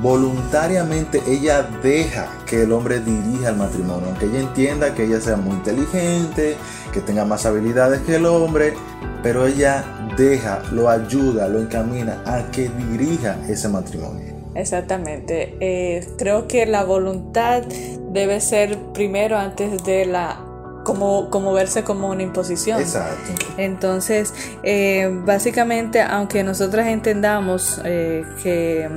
voluntariamente 0.00 1.22
ella 1.26 1.62
deja 1.82 2.26
que 2.46 2.62
el 2.62 2.72
hombre 2.72 3.00
dirija 3.00 3.50
el 3.50 3.56
matrimonio, 3.56 4.08
aunque 4.08 4.26
ella 4.26 4.40
entienda 4.40 4.94
que 4.94 5.04
ella 5.04 5.20
sea 5.20 5.36
muy 5.36 5.54
inteligente, 5.54 6.56
que 6.92 7.00
tenga 7.00 7.24
más 7.24 7.46
habilidades 7.46 8.00
que 8.02 8.16
el 8.16 8.26
hombre, 8.26 8.74
pero 9.22 9.46
ella 9.46 9.84
deja, 10.16 10.62
lo 10.72 10.88
ayuda, 10.88 11.48
lo 11.48 11.60
encamina 11.60 12.22
a 12.26 12.50
que 12.50 12.68
dirija 12.68 13.36
ese 13.48 13.68
matrimonio. 13.68 14.34
Exactamente. 14.54 15.56
Eh, 15.60 16.06
creo 16.18 16.48
que 16.48 16.66
la 16.66 16.84
voluntad 16.84 17.62
debe 18.10 18.40
ser 18.40 18.78
primero 18.92 19.38
antes 19.38 19.84
de 19.84 20.06
la 20.06 20.44
como, 20.84 21.30
como 21.30 21.52
verse 21.52 21.84
como 21.84 22.08
una 22.08 22.22
imposición. 22.22 22.80
Exacto. 22.80 23.32
Entonces, 23.58 24.34
eh, 24.62 25.08
básicamente, 25.24 26.00
aunque 26.00 26.42
nosotras 26.42 26.88
entendamos 26.88 27.80
eh, 27.84 28.24
que 28.42 28.88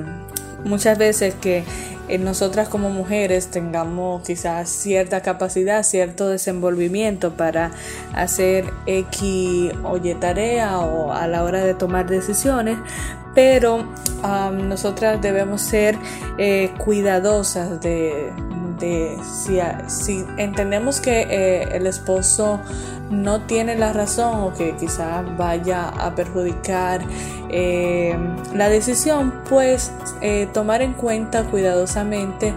muchas 0.66 0.98
veces 0.98 1.36
que 1.36 1.64
nosotras 2.20 2.68
como 2.68 2.90
mujeres 2.90 3.48
tengamos 3.48 4.24
quizás 4.24 4.70
cierta 4.70 5.22
capacidad, 5.22 5.84
cierto 5.84 6.30
desenvolvimiento 6.30 7.34
para 7.34 7.72
hacer 8.14 8.66
X 8.86 9.72
o 9.84 9.98
Y 9.98 10.14
tarea 10.16 10.80
o 10.80 11.14
a 11.14 11.28
la 11.28 11.44
hora 11.44 11.64
de 11.64 11.74
tomar 11.74 12.08
decisiones, 12.08 12.78
pero 13.34 13.88
nosotras 14.52 15.22
debemos 15.22 15.62
ser 15.62 15.98
eh, 16.38 16.72
cuidadosas 16.78 17.80
de, 17.82 18.32
si, 19.88 20.26
entendemos 20.38 21.00
que 21.00 21.22
eh, 21.22 21.76
el 21.76 21.88
esposo 21.88 22.60
no 23.10 23.42
tiene 23.42 23.76
la 23.76 23.94
razón 23.94 24.42
o 24.42 24.54
que 24.54 24.76
quizás 24.76 25.26
vaya 25.38 25.90
a 25.90 26.16
perjudicar 26.16 27.02
eh, 27.50 28.18
la 28.56 28.70
decisión, 28.70 29.34
pues 29.50 29.92
eh, 30.22 30.48
tomar 30.54 30.82
en 30.82 30.94
cuenta 30.94 31.44
cuidadosamente 31.44 32.54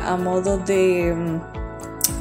a 0.00 0.16
modo 0.16 0.58
de 0.58 1.14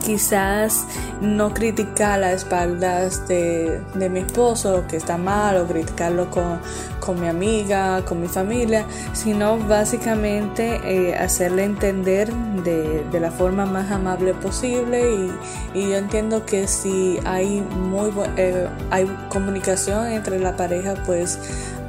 quizás 0.03 0.85
no 1.21 1.53
criticar 1.53 2.19
las 2.19 2.33
espaldas 2.33 3.27
de, 3.27 3.81
mi 3.95 4.19
esposo 4.19 4.83
que 4.87 4.97
está 4.97 5.17
mal 5.17 5.57
o 5.57 5.65
criticarlo 5.65 6.27
con, 6.29 7.19
mi 7.19 7.27
amiga, 7.27 8.03
con 8.05 8.21
mi 8.21 8.27
familia, 8.27 8.85
sino 9.13 9.57
básicamente 9.57 10.79
eh, 10.83 11.15
hacerle 11.15 11.63
entender 11.63 12.31
de, 12.63 13.19
la 13.19 13.31
forma 13.31 13.65
más 13.65 13.89
amable 13.91 14.33
posible 14.33 15.31
y, 15.73 15.89
yo 15.89 15.95
entiendo 15.95 16.45
que 16.45 16.67
si 16.67 17.17
hay 17.25 17.61
muy 17.61 18.11
eh, 18.37 18.67
hay 18.89 19.05
comunicación 19.29 20.07
entre 20.07 20.39
la 20.39 20.57
pareja 20.57 20.95
pues 21.05 21.39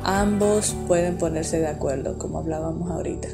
ambos 0.05 0.77
pueden 0.87 1.17
ponerse 1.17 1.59
de 1.59 1.67
acuerdo 1.67 2.19
como 2.19 2.39
hablábamos 2.39 2.91
ahorita. 2.91 3.29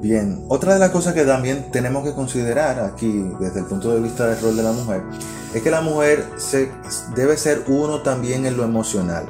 Bien, 0.00 0.44
otra 0.48 0.74
de 0.74 0.78
las 0.78 0.90
cosas 0.90 1.14
que 1.14 1.24
también 1.24 1.70
tenemos 1.70 2.04
que 2.04 2.12
considerar 2.12 2.80
aquí 2.80 3.30
desde 3.40 3.60
el 3.60 3.66
punto 3.66 3.94
de 3.94 4.00
vista 4.00 4.26
del 4.26 4.40
rol 4.40 4.56
de 4.56 4.62
la 4.62 4.72
mujer 4.72 5.02
es 5.54 5.62
que 5.62 5.70
la 5.70 5.80
mujer 5.80 6.22
se, 6.36 6.70
debe 7.14 7.36
ser 7.38 7.64
uno 7.66 8.02
también 8.02 8.44
en 8.44 8.58
lo 8.58 8.64
emocional. 8.64 9.24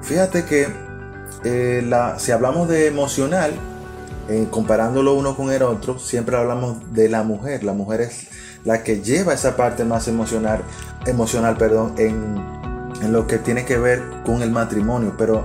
Fíjate 0.00 0.44
que 0.46 0.66
eh, 1.44 1.90
si 2.16 2.32
hablamos 2.32 2.68
de 2.68 2.86
emocional, 2.86 3.52
eh, 4.30 4.46
comparándolo 4.50 5.14
uno 5.14 5.36
con 5.36 5.52
el 5.52 5.62
otro, 5.62 5.98
siempre 5.98 6.36
hablamos 6.36 6.94
de 6.94 7.10
la 7.10 7.22
mujer. 7.22 7.64
La 7.64 7.74
mujer 7.74 8.00
es 8.00 8.28
la 8.64 8.82
que 8.82 9.02
lleva 9.02 9.34
esa 9.34 9.54
parte 9.54 9.84
más 9.84 10.08
emocional, 10.08 10.62
emocional 11.04 11.56
perdón, 11.58 11.94
en, 11.98 12.36
en 13.02 13.12
lo 13.12 13.26
que 13.26 13.36
tiene 13.36 13.66
que 13.66 13.76
ver 13.76 14.02
con 14.24 14.40
el 14.40 14.52
matrimonio. 14.52 15.14
Pero 15.18 15.44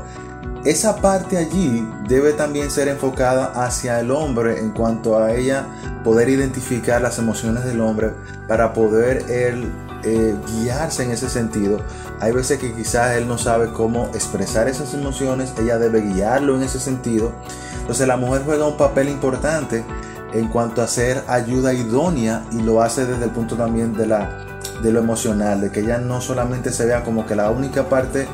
esa 0.70 0.98
parte 0.98 1.38
allí 1.38 1.88
debe 2.10 2.34
también 2.34 2.70
ser 2.70 2.90
enfocada 2.90 3.46
hacia 3.66 4.02
el 4.02 4.12
hombre 4.12 4.60
en 4.60 4.72
cuanto 4.72 5.18
a 5.18 5.32
ella 5.32 5.66
poder 6.04 6.28
identificar 6.28 7.02
las 7.02 7.20
emociones 7.20 7.64
del 7.64 7.80
hombre 7.80 8.12
para 8.50 8.74
poder 8.74 9.32
él 9.32 9.72
eh, 10.04 10.36
guiarse 10.60 11.04
en 11.04 11.12
ese 11.12 11.30
sentido. 11.30 11.80
Hay 12.20 12.34
veces 12.34 12.60
que 12.60 12.74
quizás 12.74 13.16
él 13.16 13.30
no 13.30 13.38
sabe 13.38 13.72
cómo 13.72 14.08
expresar 14.14 14.68
esas 14.68 14.94
emociones, 14.94 15.54
ella 15.58 15.78
debe 15.78 16.02
guiarlo 16.02 16.58
en 16.58 16.64
ese 16.64 16.82
sentido. 16.82 17.32
Entonces 17.80 18.06
la 18.06 18.18
mujer 18.18 18.42
juega 18.44 18.68
un 18.68 18.76
papel 18.76 19.08
importante 19.08 19.86
en 20.34 20.50
cuanto 20.50 20.82
a 20.82 20.88
ser 20.88 21.24
ayuda 21.30 21.74
idónea 21.74 22.44
y 22.52 22.62
lo 22.62 22.82
hace 22.82 23.06
desde 23.06 23.24
el 23.24 23.32
punto 23.32 23.56
también 23.56 23.94
de 23.94 24.08
la 24.08 24.44
de 24.82 24.92
lo 24.92 25.00
emocional, 25.00 25.62
de 25.62 25.72
que 25.72 25.80
ella 25.80 25.98
no 25.98 26.22
solamente 26.22 26.72
se 26.72 26.86
vea 26.86 27.04
como 27.04 27.26
que 27.26 27.36
la 27.36 27.50
única 27.50 27.90
parte 27.90 28.28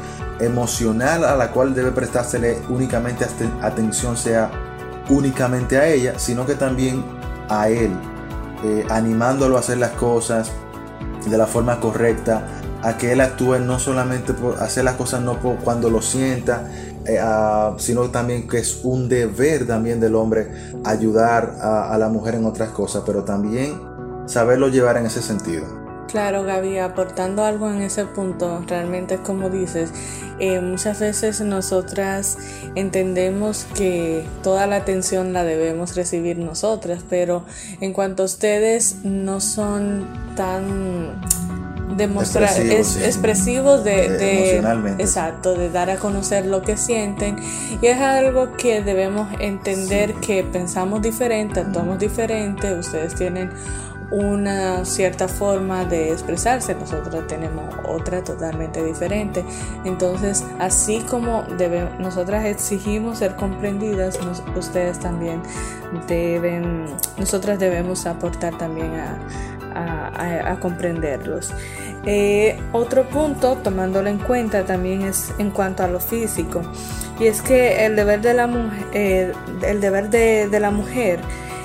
emocional 0.44 1.24
a 1.26 1.36
la 1.36 1.52
cual 1.52 1.74
debe 1.74 1.92
prestársele 1.92 2.60
únicamente 2.70 3.26
atención 3.62 4.18
sea 4.18 4.52
únicamente 5.10 5.78
a 5.78 5.88
ella, 5.88 6.18
sino 6.18 6.46
que 6.46 6.56
también 6.56 7.04
a 7.50 7.70
él, 7.70 7.92
eh, 8.64 8.86
animándolo 8.90 9.58
a 9.58 9.60
hacer 9.60 9.78
las 9.78 9.92
cosas 9.92 10.52
de 11.26 11.38
la 11.38 11.46
forma 11.48 11.80
correcta, 11.80 12.46
a 12.82 12.98
que 12.98 13.14
él 13.14 13.22
actúe 13.22 13.60
no 13.60 13.80
solamente 13.80 14.34
por 14.34 14.62
hacer 14.62 14.84
las 14.84 14.96
cosas 14.96 15.22
no 15.22 15.40
por 15.40 15.58
cuando 15.58 15.90
lo 15.90 16.02
sienta, 16.02 16.70
eh, 17.06 17.20
sino 17.78 18.10
también 18.10 18.48
que 18.48 18.60
es 18.60 18.82
un 18.84 19.10
deber 19.10 19.68
también 19.68 20.00
del 20.00 20.16
hombre 20.16 20.52
ayudar 20.84 21.58
a 21.62 21.98
la 21.98 22.10
mujer 22.10 22.36
en 22.36 22.46
otras 22.46 22.70
cosas, 22.70 23.04
pero 23.06 23.24
también 23.24 23.80
saberlo 24.26 24.68
llevar 24.70 24.98
en 24.98 25.06
ese 25.06 25.22
sentido. 25.22 25.83
Claro, 26.14 26.44
Gaby, 26.44 26.78
aportando 26.78 27.44
algo 27.44 27.72
en 27.72 27.82
ese 27.82 28.06
punto, 28.06 28.64
realmente 28.68 29.18
como 29.18 29.50
dices, 29.50 29.90
eh, 30.38 30.62
muchas 30.62 31.00
veces 31.00 31.42
nosotras 31.42 32.38
entendemos 32.76 33.66
que 33.74 34.24
toda 34.44 34.68
la 34.68 34.76
atención 34.76 35.34
la 35.34 35.44
debemos 35.44 35.96
recibir 35.96 36.38
nosotras, 36.38 37.04
pero 37.10 37.46
en 37.82 37.94
cuanto 37.94 38.22
a 38.22 38.26
ustedes 38.28 38.98
no 39.04 39.42
son 39.42 40.06
tan 40.36 41.20
demostrar 41.98 42.44
Expresivos, 42.44 42.80
es, 42.80 42.88
sí. 42.94 43.04
expresivos 43.06 43.84
de, 43.84 44.06
Eh, 44.06 44.10
de- 44.12 44.38
emocionalmente. 44.52 45.02
exacto 45.04 45.56
de 45.56 45.72
dar 45.72 45.90
a 45.90 45.98
conocer 45.98 46.46
lo 46.46 46.62
que 46.62 46.78
sienten 46.78 47.38
y 47.82 47.88
es 47.88 48.00
algo 48.00 48.54
que 48.56 48.82
debemos 48.84 49.28
entender 49.40 50.14
que 50.16 50.44
pensamos 50.44 51.02
diferente 51.04 51.60
actuamos 51.60 52.00
diferente 52.00 52.74
ustedes 52.74 53.14
tienen 53.14 53.52
una 54.14 54.86
cierta 54.86 55.28
forma 55.28 55.86
de 55.86 56.12
expresarse 56.12 56.76
nosotros 56.76 57.26
tenemos 57.28 57.66
otra 57.88 58.24
totalmente 58.24 58.84
diferente 58.84 59.44
entonces 59.86 60.44
así 60.60 61.00
como 61.10 61.44
debe, 61.58 61.90
nosotras 61.98 62.46
exigimos 62.46 63.18
ser 63.20 63.36
comprendidas 63.36 64.20
ustedes 64.56 65.00
también 65.00 65.42
deben 66.08 66.86
nosotras 67.18 67.58
debemos 67.58 68.06
aportar 68.06 68.56
también 68.58 68.92
a, 68.96 69.18
a- 69.76 70.60
comprenderlos. 70.60 71.52
Eh, 72.06 72.60
otro 72.74 73.08
punto, 73.10 73.56
tomándolo 73.58 74.10
en 74.10 74.18
cuenta, 74.20 74.66
también 74.66 75.02
es 75.02 75.34
en 75.40 75.52
cuanto 75.52 75.84
a 75.84 75.88
lo 75.88 76.00
físico, 76.00 76.62
y 77.20 77.28
es 77.28 77.42
que 77.42 77.86
el 77.86 77.96
deber 77.96 78.22
de 78.22 78.34
la 78.34 78.48
mujer, 78.48 79.34
el 79.66 79.82
deber 79.82 80.10
de, 80.10 80.48
de 80.50 80.60
la 80.60 80.72
mujer 80.72 81.20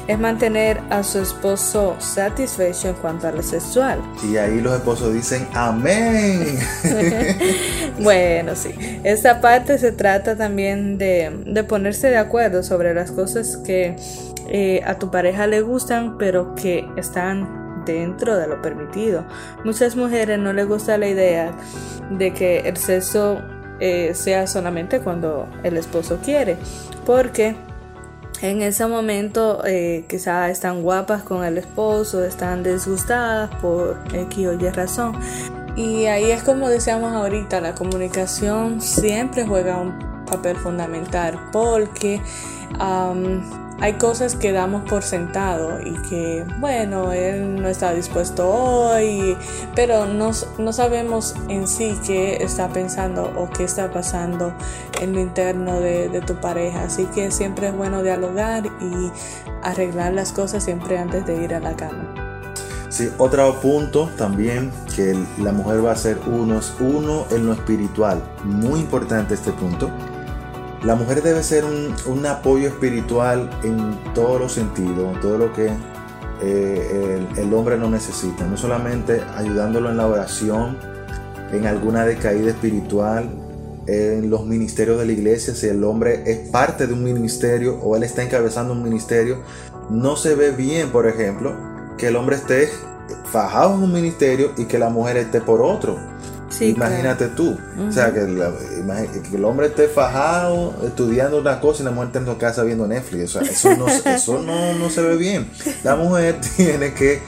es 0.08 0.18
mantener 0.18 0.80
a 0.90 1.02
su 1.02 1.20
esposo 1.20 1.94
satisfecho 1.98 2.88
en 2.88 2.94
cuanto 2.94 3.28
a 3.28 3.32
lo 3.32 3.42
sexual. 3.42 4.00
Y 4.24 4.38
ahí 4.38 4.60
los 4.60 4.74
esposos 4.74 5.12
dicen 5.12 5.46
amén. 5.54 6.58
Bueno, 8.00 8.54
sí. 8.54 8.70
Esta 9.02 9.40
parte 9.40 9.76
se 9.76 9.90
trata 9.90 10.36
también 10.36 10.98
de, 10.98 11.42
de 11.46 11.64
ponerse 11.64 12.08
de 12.08 12.16
acuerdo 12.16 12.62
sobre 12.62 12.94
las 12.94 13.10
cosas 13.10 13.56
que 13.56 13.96
eh, 14.48 14.80
a 14.86 14.98
tu 14.98 15.10
pareja 15.10 15.46
le 15.46 15.60
gustan, 15.62 16.16
pero 16.16 16.54
que 16.54 16.86
están 16.96 17.84
dentro 17.84 18.36
de 18.36 18.46
lo 18.46 18.62
permitido. 18.62 19.24
Muchas 19.64 19.96
mujeres 19.96 20.38
no 20.38 20.52
les 20.52 20.66
gusta 20.66 20.96
la 20.96 21.08
idea 21.08 21.52
de 22.10 22.32
que 22.32 22.60
el 22.60 22.76
sexo 22.76 23.40
eh, 23.80 24.12
sea 24.14 24.46
solamente 24.46 25.00
cuando 25.00 25.48
el 25.64 25.76
esposo 25.76 26.18
quiere, 26.24 26.56
porque 27.04 27.56
en 28.40 28.62
ese 28.62 28.86
momento 28.86 29.64
eh, 29.66 30.04
quizá 30.08 30.50
están 30.50 30.82
guapas 30.82 31.22
con 31.22 31.44
el 31.44 31.58
esposo, 31.58 32.24
están 32.24 32.62
disgustadas 32.62 33.50
por 33.56 33.98
X 34.12 34.46
o 34.46 34.52
Y 34.52 34.68
razón. 34.70 35.18
Y 35.76 36.06
ahí 36.06 36.30
es 36.30 36.42
como 36.42 36.68
decíamos 36.68 37.12
ahorita, 37.12 37.60
la 37.60 37.74
comunicación 37.74 38.80
siempre 38.80 39.46
juega 39.46 39.78
un 39.78 40.17
papel 40.28 40.56
fundamental 40.56 41.38
porque 41.52 42.20
hay 43.80 43.92
cosas 43.94 44.34
que 44.34 44.50
damos 44.50 44.88
por 44.88 45.04
sentado 45.04 45.80
y 45.80 45.94
que, 46.08 46.44
bueno, 46.58 47.12
él 47.12 47.62
no 47.62 47.68
está 47.68 47.92
dispuesto 47.92 48.48
hoy, 48.48 49.36
pero 49.76 50.06
no, 50.06 50.30
no 50.58 50.72
sabemos 50.72 51.36
en 51.48 51.68
sí 51.68 51.96
qué 52.04 52.42
está 52.42 52.68
pensando 52.68 53.32
o 53.36 53.48
qué 53.48 53.64
está 53.64 53.90
pasando 53.92 54.52
en 55.00 55.12
lo 55.12 55.20
interno 55.20 55.78
de, 55.78 56.08
de 56.08 56.20
tu 56.20 56.34
pareja. 56.34 56.82
Así 56.82 57.04
que 57.06 57.30
siempre 57.30 57.68
es 57.68 57.76
bueno 57.76 58.02
dialogar 58.02 58.66
y 58.66 59.12
arreglar 59.62 60.12
las 60.12 60.32
cosas 60.32 60.64
siempre 60.64 60.98
antes 60.98 61.24
de 61.24 61.42
ir 61.44 61.54
a 61.54 61.60
la 61.60 61.76
cama. 61.76 62.28
Sí, 62.88 63.10
otro 63.18 63.60
punto 63.60 64.10
también 64.16 64.72
que 64.96 65.16
la 65.38 65.52
mujer 65.52 65.84
va 65.84 65.92
a 65.92 65.96
ser 65.96 66.18
uno 66.26 66.58
es 66.58 66.74
uno 66.80 67.26
en 67.30 67.46
lo 67.46 67.52
espiritual. 67.52 68.20
Muy 68.44 68.80
importante 68.80 69.34
este 69.34 69.52
punto. 69.52 69.90
La 70.84 70.94
mujer 70.94 71.22
debe 71.22 71.42
ser 71.42 71.64
un, 71.64 72.26
apoyo 72.26 72.68
espiritual 72.68 73.50
en 73.64 73.98
todos 74.14 74.40
los 74.40 74.52
sentidos, 74.52 75.14
en 75.14 75.20
todo 75.20 75.38
lo 75.38 75.52
que 75.52 75.70
eh, 76.40 77.26
el, 77.36 77.38
el 77.38 77.54
hombre 77.54 77.76
no 77.76 77.90
necesita. 77.90 78.46
No 78.46 78.56
solamente 78.56 79.20
ayudándolo 79.36 79.90
en 79.90 79.96
la 79.96 80.06
oración, 80.06 80.78
en 81.52 81.66
alguna 81.66 82.04
decaída 82.04 82.50
espiritual, 82.50 83.28
en 83.88 84.28
los 84.28 84.44
ministerios 84.44 84.98
de 84.98 85.06
la 85.06 85.12
iglesia, 85.12 85.54
si 85.54 85.66
el 85.66 85.82
hombre 85.82 86.22
es 86.26 86.50
parte 86.50 86.86
de 86.86 86.92
un 86.92 87.02
ministerio 87.02 87.78
o 87.80 87.96
él 87.96 88.02
está 88.02 88.22
encabezando 88.22 88.74
un 88.74 88.82
ministerio, 88.82 89.38
no 89.88 90.16
se 90.16 90.34
ve 90.34 90.50
bien, 90.50 90.90
por 90.90 91.06
ejemplo, 91.06 91.56
que 91.96 92.08
el 92.08 92.16
hombre 92.16 92.36
esté 92.36 92.68
fajado 93.24 93.74
en 93.74 93.82
un 93.84 93.92
ministerio 93.92 94.52
y 94.58 94.66
que 94.66 94.78
la 94.78 94.90
mujer 94.90 95.16
esté 95.16 95.40
por 95.40 95.62
otro. 95.62 95.98
Sí, 96.50 96.70
Imagínate 96.76 97.28
tú. 97.28 97.58
O 97.88 97.92
sea, 97.92 98.12
que, 98.12 98.20
la- 98.22 98.50
imagi- 98.50 99.22
que 99.22 99.36
el 99.36 99.44
hombre 99.44 99.66
esté 99.66 99.86
fajado 99.88 100.74
estudiando 100.86 101.38
una 101.38 101.60
cosa 101.60 101.82
y 101.82 101.84
la 101.84 101.90
mujer 101.90 102.06
esté 102.08 102.18
en 102.20 102.26
su 102.26 102.38
casa 102.38 102.62
viendo 102.62 102.86
Netflix. 102.86 103.36
O 103.36 103.40
sea, 103.40 103.50
eso 103.50 103.76
no, 103.76 103.86
eso 104.12 104.42
no, 104.42 104.74
no 104.74 104.88
se 104.90 105.02
ve 105.02 105.16
bien. 105.16 105.50
La 105.84 105.94
mujer 105.96 106.40
tiene 106.56 106.94
que. 106.94 107.20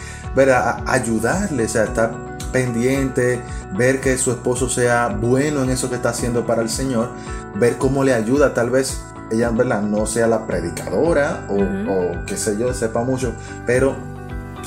A- 0.52 0.82
ayudarle, 0.86 1.64
o 1.64 1.68
sea, 1.68 1.84
estar 1.84 2.12
pendiente, 2.52 3.40
ver 3.76 4.00
que 4.00 4.16
su 4.18 4.30
esposo 4.30 4.68
sea 4.68 5.08
bueno 5.08 5.62
en 5.62 5.70
eso 5.70 5.88
que 5.90 5.96
está 5.96 6.10
haciendo 6.10 6.46
para 6.46 6.62
el 6.62 6.68
Señor, 6.70 7.10
ver 7.56 7.76
cómo 7.78 8.04
le 8.04 8.14
ayuda, 8.14 8.54
tal 8.54 8.70
vez 8.70 9.00
ella 9.32 9.50
¿verdad? 9.50 9.82
no 9.82 10.06
sea 10.06 10.26
la 10.26 10.46
predicadora 10.46 11.44
o, 11.48 11.54
Ujú. 11.54 11.90
o 11.92 12.24
qué 12.26 12.36
sé 12.36 12.56
yo, 12.58 12.72
sepa 12.74 13.02
mucho, 13.04 13.32
pero 13.66 13.94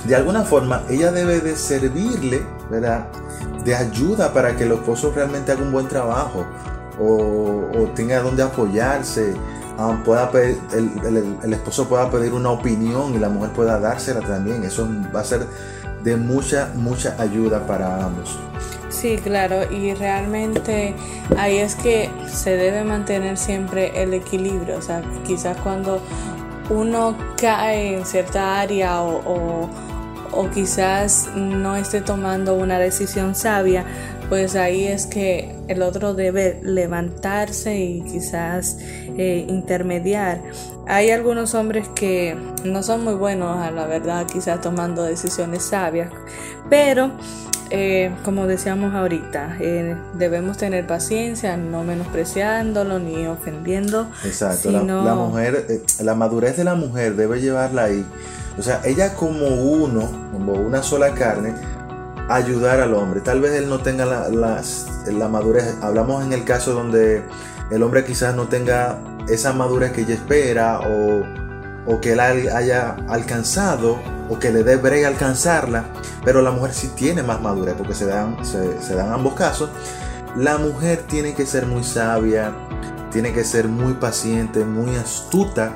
de 0.05 0.15
alguna 0.15 0.43
forma 0.43 0.83
ella 0.89 1.11
debe 1.11 1.39
de 1.39 1.55
servirle, 1.55 2.43
¿verdad? 2.69 3.07
De 3.63 3.75
ayuda 3.75 4.33
para 4.33 4.55
que 4.55 4.63
el 4.63 4.73
esposo 4.73 5.11
realmente 5.15 5.51
haga 5.51 5.61
un 5.61 5.71
buen 5.71 5.87
trabajo 5.87 6.45
o, 6.99 7.87
tenga 7.95 8.21
donde 8.21 8.43
apoyarse. 8.43 9.33
pueda 10.05 10.29
el, 10.73 11.53
esposo 11.53 11.87
pueda 11.87 12.09
pedir 12.09 12.33
una 12.33 12.51
opinión 12.51 13.15
y 13.15 13.19
la 13.19 13.29
mujer 13.29 13.51
pueda 13.51 13.79
dársela 13.79 14.21
también. 14.21 14.63
Eso 14.63 14.87
va 15.15 15.21
a 15.21 15.23
ser 15.23 15.47
de 16.03 16.17
mucha, 16.17 16.71
mucha 16.75 17.15
ayuda 17.19 17.65
para 17.65 18.03
ambos. 18.03 18.37
Sí, 18.89 19.17
claro, 19.17 19.71
y 19.71 19.93
realmente 19.95 20.95
ahí 21.37 21.57
es 21.57 21.75
que 21.75 22.09
se 22.27 22.55
debe 22.55 22.83
mantener 22.83 23.37
siempre 23.37 24.01
el 24.01 24.13
equilibrio, 24.13 24.77
o 24.77 24.81
sea, 24.81 25.01
quizás 25.25 25.57
cuando 25.57 25.99
uno 26.69 27.17
cae 27.35 27.97
en 27.97 28.05
cierta 28.05 28.61
área 28.61 29.01
o, 29.01 29.69
o 30.35 30.49
quizás 30.49 31.29
no 31.35 31.75
esté 31.75 32.01
tomando 32.01 32.55
una 32.55 32.79
decisión 32.79 33.35
sabia, 33.35 33.85
pues 34.29 34.55
ahí 34.55 34.85
es 34.85 35.05
que 35.05 35.55
el 35.67 35.81
otro 35.81 36.13
debe 36.13 36.59
levantarse 36.63 37.77
y 37.79 38.01
quizás 38.01 38.77
eh, 39.17 39.45
intermediar. 39.47 40.41
Hay 40.87 41.11
algunos 41.11 41.53
hombres 41.53 41.87
que 41.95 42.35
no 42.63 42.83
son 42.83 43.03
muy 43.03 43.13
buenos, 43.13 43.57
a 43.57 43.71
la 43.71 43.85
verdad, 43.85 44.25
quizás 44.25 44.59
tomando 44.61 45.03
decisiones 45.03 45.63
sabias, 45.63 46.11
pero 46.69 47.11
eh, 47.69 48.11
como 48.25 48.45
decíamos 48.47 48.93
ahorita, 48.93 49.57
eh, 49.59 49.95
debemos 50.15 50.57
tener 50.57 50.85
paciencia, 50.87 51.57
no 51.57 51.83
menospreciándolo 51.83 52.99
ni 52.99 53.25
ofendiendo. 53.27 54.07
Exacto. 54.25 54.71
La, 54.71 54.79
sino- 54.81 55.03
la 55.05 55.15
mujer, 55.15 55.65
eh, 55.69 55.81
la 56.03 56.15
madurez 56.15 56.57
de 56.57 56.63
la 56.63 56.75
mujer 56.75 57.15
debe 57.15 57.39
llevarla 57.41 57.85
ahí. 57.85 58.05
O 58.57 58.61
sea, 58.61 58.81
ella 58.83 59.15
como 59.15 59.47
uno, 59.47 60.09
como 60.31 60.53
una 60.53 60.83
sola 60.83 61.13
carne, 61.13 61.53
ayudar 62.29 62.79
al 62.81 62.93
hombre. 62.93 63.21
Tal 63.21 63.41
vez 63.41 63.53
él 63.53 63.67
no 63.69 63.79
tenga 63.79 64.05
la, 64.05 64.29
la 64.29 65.27
madurez. 65.27 65.75
Hablamos 65.81 66.23
en 66.23 66.33
el 66.33 66.43
caso 66.45 66.73
donde 66.73 67.23
el 67.71 67.83
hombre 67.83 68.05
quizás 68.05 68.35
no 68.35 68.47
tenga 68.47 68.99
esa 69.27 69.53
madurez 69.53 69.91
que 69.91 70.01
ella 70.01 70.13
espera 70.15 70.79
o, 70.81 71.23
o 71.91 71.99
que 72.01 72.13
él 72.13 72.19
hay- 72.19 72.47
haya 72.47 72.95
alcanzado 73.07 73.97
o 74.29 74.39
que 74.39 74.51
le 74.51 74.63
brega 74.77 75.07
alcanzarla, 75.09 75.85
pero 76.23 76.41
la 76.41 76.51
mujer 76.51 76.73
sí 76.73 76.91
tiene 76.95 77.23
más 77.23 77.41
madurez 77.41 77.75
porque 77.77 77.93
se 77.93 78.05
dan, 78.05 78.37
se 78.45 78.95
dan 78.95 79.11
ambos 79.11 79.33
casos. 79.33 79.69
La 80.37 80.57
mujer 80.57 81.03
tiene 81.07 81.33
que 81.33 81.45
ser 81.45 81.65
muy 81.65 81.83
sabia, 81.83 82.53
tiene 83.11 83.33
que 83.33 83.43
ser 83.43 83.67
muy 83.67 83.93
paciente, 83.93 84.63
muy 84.63 84.95
astuta 84.95 85.73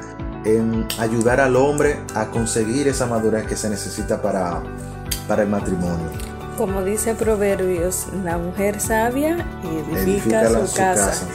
en 0.47 0.87
ayudar 0.99 1.39
al 1.39 1.55
hombre 1.55 1.97
a 2.15 2.27
conseguir 2.27 2.87
esa 2.87 3.05
madurez 3.05 3.45
que 3.47 3.55
se 3.55 3.69
necesita 3.69 4.21
para, 4.21 4.61
para 5.27 5.43
el 5.43 5.49
matrimonio. 5.49 6.09
Como 6.57 6.83
dice 6.83 7.13
Proverbios, 7.13 8.07
la 8.23 8.37
mujer 8.37 8.79
sabia 8.81 9.45
edifica, 9.63 10.41
Edifica 10.41 10.49
su, 10.49 10.67
su 10.67 10.75
casa, 10.77 11.05
casa. 11.09 11.25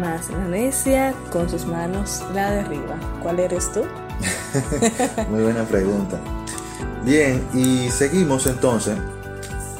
mas 0.00 0.30
la 0.30 0.44
necia 0.46 1.14
con 1.30 1.48
sus 1.50 1.66
manos 1.66 2.22
la 2.34 2.50
derriba. 2.50 2.96
¿Cuál 3.22 3.40
eres 3.40 3.70
tú? 3.72 3.82
Muy 5.30 5.42
buena 5.42 5.64
pregunta. 5.64 6.18
Bien, 7.04 7.42
y 7.54 7.90
seguimos 7.90 8.46
entonces. 8.46 8.96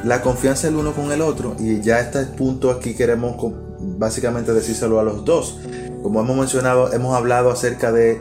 La 0.05 0.22
confianza 0.22 0.68
el 0.68 0.76
uno 0.76 0.92
con 0.92 1.12
el 1.12 1.20
otro. 1.20 1.55
Y 1.59 1.81
ya 1.81 2.00
este 2.00 2.24
punto 2.24 2.70
aquí 2.70 2.94
queremos 2.94 3.37
básicamente 3.79 4.53
decírselo 4.53 5.00
a 5.00 5.03
los 5.03 5.24
dos. 5.24 5.59
Como 6.03 6.20
hemos 6.20 6.37
mencionado, 6.37 6.92
hemos 6.92 7.14
hablado 7.14 7.50
acerca 7.50 7.92
de 7.92 8.20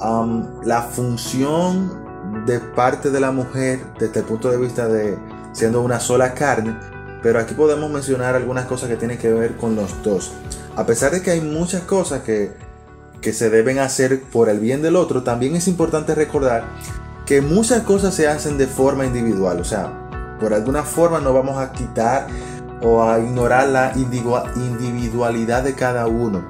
um, 0.00 0.44
la 0.64 0.82
función 0.82 2.44
de 2.46 2.60
parte 2.60 3.10
de 3.10 3.20
la 3.20 3.32
mujer 3.32 3.80
desde 3.98 4.20
el 4.20 4.26
punto 4.26 4.50
de 4.50 4.58
vista 4.58 4.88
de 4.88 5.18
siendo 5.52 5.82
una 5.82 6.00
sola 6.00 6.34
carne. 6.34 6.76
Pero 7.22 7.40
aquí 7.40 7.54
podemos 7.54 7.90
mencionar 7.90 8.34
algunas 8.36 8.66
cosas 8.66 8.88
que 8.88 8.96
tienen 8.96 9.18
que 9.18 9.32
ver 9.32 9.56
con 9.56 9.74
los 9.74 10.02
dos. 10.02 10.32
A 10.76 10.86
pesar 10.86 11.10
de 11.10 11.20
que 11.20 11.32
hay 11.32 11.40
muchas 11.40 11.82
cosas 11.82 12.22
que, 12.22 12.52
que 13.20 13.32
se 13.32 13.50
deben 13.50 13.80
hacer 13.80 14.22
por 14.22 14.48
el 14.48 14.60
bien 14.60 14.82
del 14.82 14.94
otro, 14.94 15.24
también 15.24 15.56
es 15.56 15.66
importante 15.66 16.14
recordar 16.14 16.64
que 17.26 17.40
muchas 17.40 17.82
cosas 17.82 18.14
se 18.14 18.28
hacen 18.28 18.56
de 18.56 18.68
forma 18.68 19.04
individual. 19.04 19.60
O 19.60 19.64
sea, 19.64 19.92
por 20.38 20.54
alguna 20.54 20.84
forma 20.84 21.18
no 21.20 21.32
vamos 21.34 21.58
a 21.58 21.72
quitar 21.72 22.28
o 22.82 23.02
a 23.02 23.18
ignorar 23.18 23.68
la 23.68 23.92
individualidad 23.96 25.64
de 25.64 25.74
cada 25.74 26.06
uno. 26.06 26.44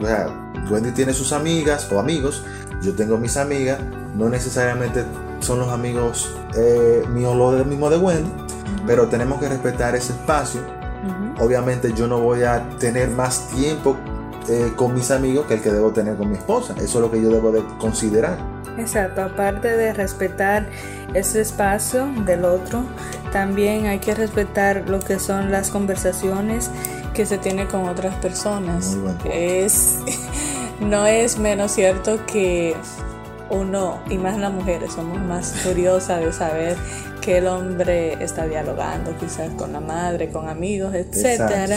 O 0.00 0.06
sea, 0.06 0.43
Wendy 0.70 0.92
tiene 0.92 1.12
sus 1.12 1.32
amigas 1.32 1.90
o 1.92 1.98
amigos, 1.98 2.42
yo 2.82 2.94
tengo 2.94 3.16
mis 3.18 3.36
amigas, 3.36 3.78
no 4.16 4.28
necesariamente 4.28 5.04
son 5.40 5.58
los 5.58 5.68
amigos 5.68 6.34
eh, 6.56 7.04
míos 7.10 7.36
los 7.36 7.66
mismo 7.66 7.90
de 7.90 7.98
Wendy, 7.98 8.30
pero 8.86 9.08
tenemos 9.08 9.40
que 9.40 9.48
respetar 9.48 9.94
ese 9.94 10.12
espacio. 10.12 10.60
Obviamente 11.38 11.92
yo 11.92 12.06
no 12.06 12.20
voy 12.20 12.44
a 12.44 12.66
tener 12.78 13.10
más 13.10 13.48
tiempo 13.48 13.96
eh, 14.48 14.72
con 14.76 14.94
mis 14.94 15.10
amigos 15.10 15.46
que 15.46 15.54
el 15.54 15.60
que 15.60 15.70
debo 15.70 15.90
tener 15.90 16.16
con 16.16 16.30
mi 16.30 16.36
esposa. 16.36 16.74
Eso 16.78 16.84
es 16.84 16.94
lo 16.94 17.10
que 17.10 17.20
yo 17.20 17.30
debo 17.30 17.50
de 17.50 17.62
considerar. 17.78 18.38
Exacto, 18.78 19.22
aparte 19.22 19.68
de 19.68 19.92
respetar 19.92 20.66
ese 21.14 21.40
espacio 21.40 22.06
del 22.24 22.44
otro, 22.44 22.84
también 23.32 23.86
hay 23.86 24.00
que 24.00 24.14
respetar 24.14 24.88
lo 24.88 24.98
que 24.98 25.18
son 25.18 25.52
las 25.52 25.70
conversaciones 25.70 26.70
que 27.14 27.24
se 27.24 27.38
tiene 27.38 27.66
con 27.66 27.88
otras 27.88 28.16
personas. 28.16 28.96
Es, 29.24 29.98
no 30.80 31.06
es 31.06 31.38
menos 31.38 31.72
cierto 31.72 32.24
que 32.26 32.74
uno, 33.50 34.00
y 34.10 34.18
más 34.18 34.38
las 34.38 34.52
mujeres, 34.52 34.92
somos 34.92 35.18
más 35.20 35.54
curiosas 35.64 36.20
de 36.20 36.32
saber 36.32 36.76
que 37.20 37.38
el 37.38 37.46
hombre 37.46 38.22
está 38.22 38.46
dialogando, 38.46 39.16
quizás 39.18 39.50
con 39.54 39.72
la 39.72 39.80
madre, 39.80 40.30
con 40.30 40.48
amigos, 40.48 40.94
etcétera. 40.94 41.76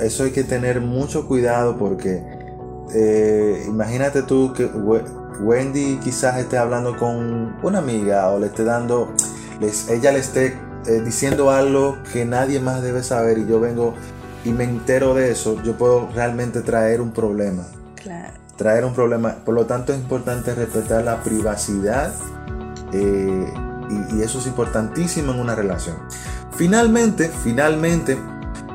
eso 0.00 0.24
hay 0.24 0.30
que 0.30 0.44
tener 0.44 0.80
mucho 0.80 1.26
cuidado 1.26 1.76
porque 1.76 2.22
eh, 2.94 3.64
imagínate 3.66 4.22
tú 4.22 4.52
que 4.54 4.64
Wendy 4.64 5.98
quizás 6.02 6.38
esté 6.38 6.56
hablando 6.56 6.96
con 6.96 7.56
una 7.62 7.78
amiga 7.78 8.30
o 8.30 8.38
le 8.38 8.46
esté 8.46 8.64
dando, 8.64 9.12
les, 9.60 9.88
ella 9.90 10.12
le 10.12 10.20
esté 10.20 10.58
eh, 10.86 11.02
diciendo 11.04 11.50
algo 11.50 11.98
que 12.12 12.24
nadie 12.24 12.60
más 12.60 12.82
debe 12.82 13.02
saber 13.02 13.38
y 13.38 13.46
yo 13.46 13.60
vengo 13.60 13.94
y 14.44 14.50
me 14.50 14.64
entero 14.64 15.14
de 15.14 15.32
eso, 15.32 15.60
yo 15.62 15.76
puedo 15.76 16.08
realmente 16.14 16.60
traer 16.60 17.00
un 17.00 17.10
problema. 17.10 17.66
Traer 18.56 18.84
un 18.84 18.94
problema. 18.94 19.36
Por 19.44 19.54
lo 19.54 19.66
tanto 19.66 19.92
es 19.92 19.98
importante 19.98 20.54
respetar 20.54 21.04
la 21.04 21.22
privacidad 21.22 22.12
eh, 22.92 23.52
y, 24.12 24.22
eso 24.22 24.38
es 24.38 24.46
importantísimo 24.46 25.32
en 25.32 25.40
una 25.40 25.54
relación. 25.54 25.96
Finalmente, 26.56 27.30
finalmente, 27.42 28.16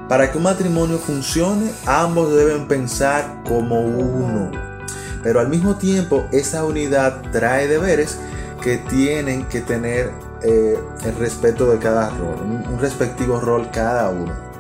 para 0.08 0.32
que 0.32 0.38
un 0.38 0.44
matrimonio 0.44 0.98
funcione, 0.98 1.72
ambos 1.86 2.34
deben 2.34 2.68
pensar 2.68 3.44
como 3.48 3.82
uno. 3.82 4.52
Pero 5.24 5.40
al 5.40 5.50
mismo 5.50 5.76
tiempo, 5.76 6.26
esa 6.32 6.66
unidad 6.66 7.22
trae 7.32 7.68
deberes 7.68 8.18
que 8.62 8.78
tienen 8.78 9.46
que 9.46 9.62
tener 9.62 10.12
eh, 10.44 10.80
el 11.04 11.16
respeto 11.16 11.72
de 11.72 11.80
cada 11.80 12.10
rol, 12.10 12.42
un, 12.42 12.80
respectivo 12.80 13.40
rol 13.40 13.70
cada 13.72 14.10
uno. 14.10 14.51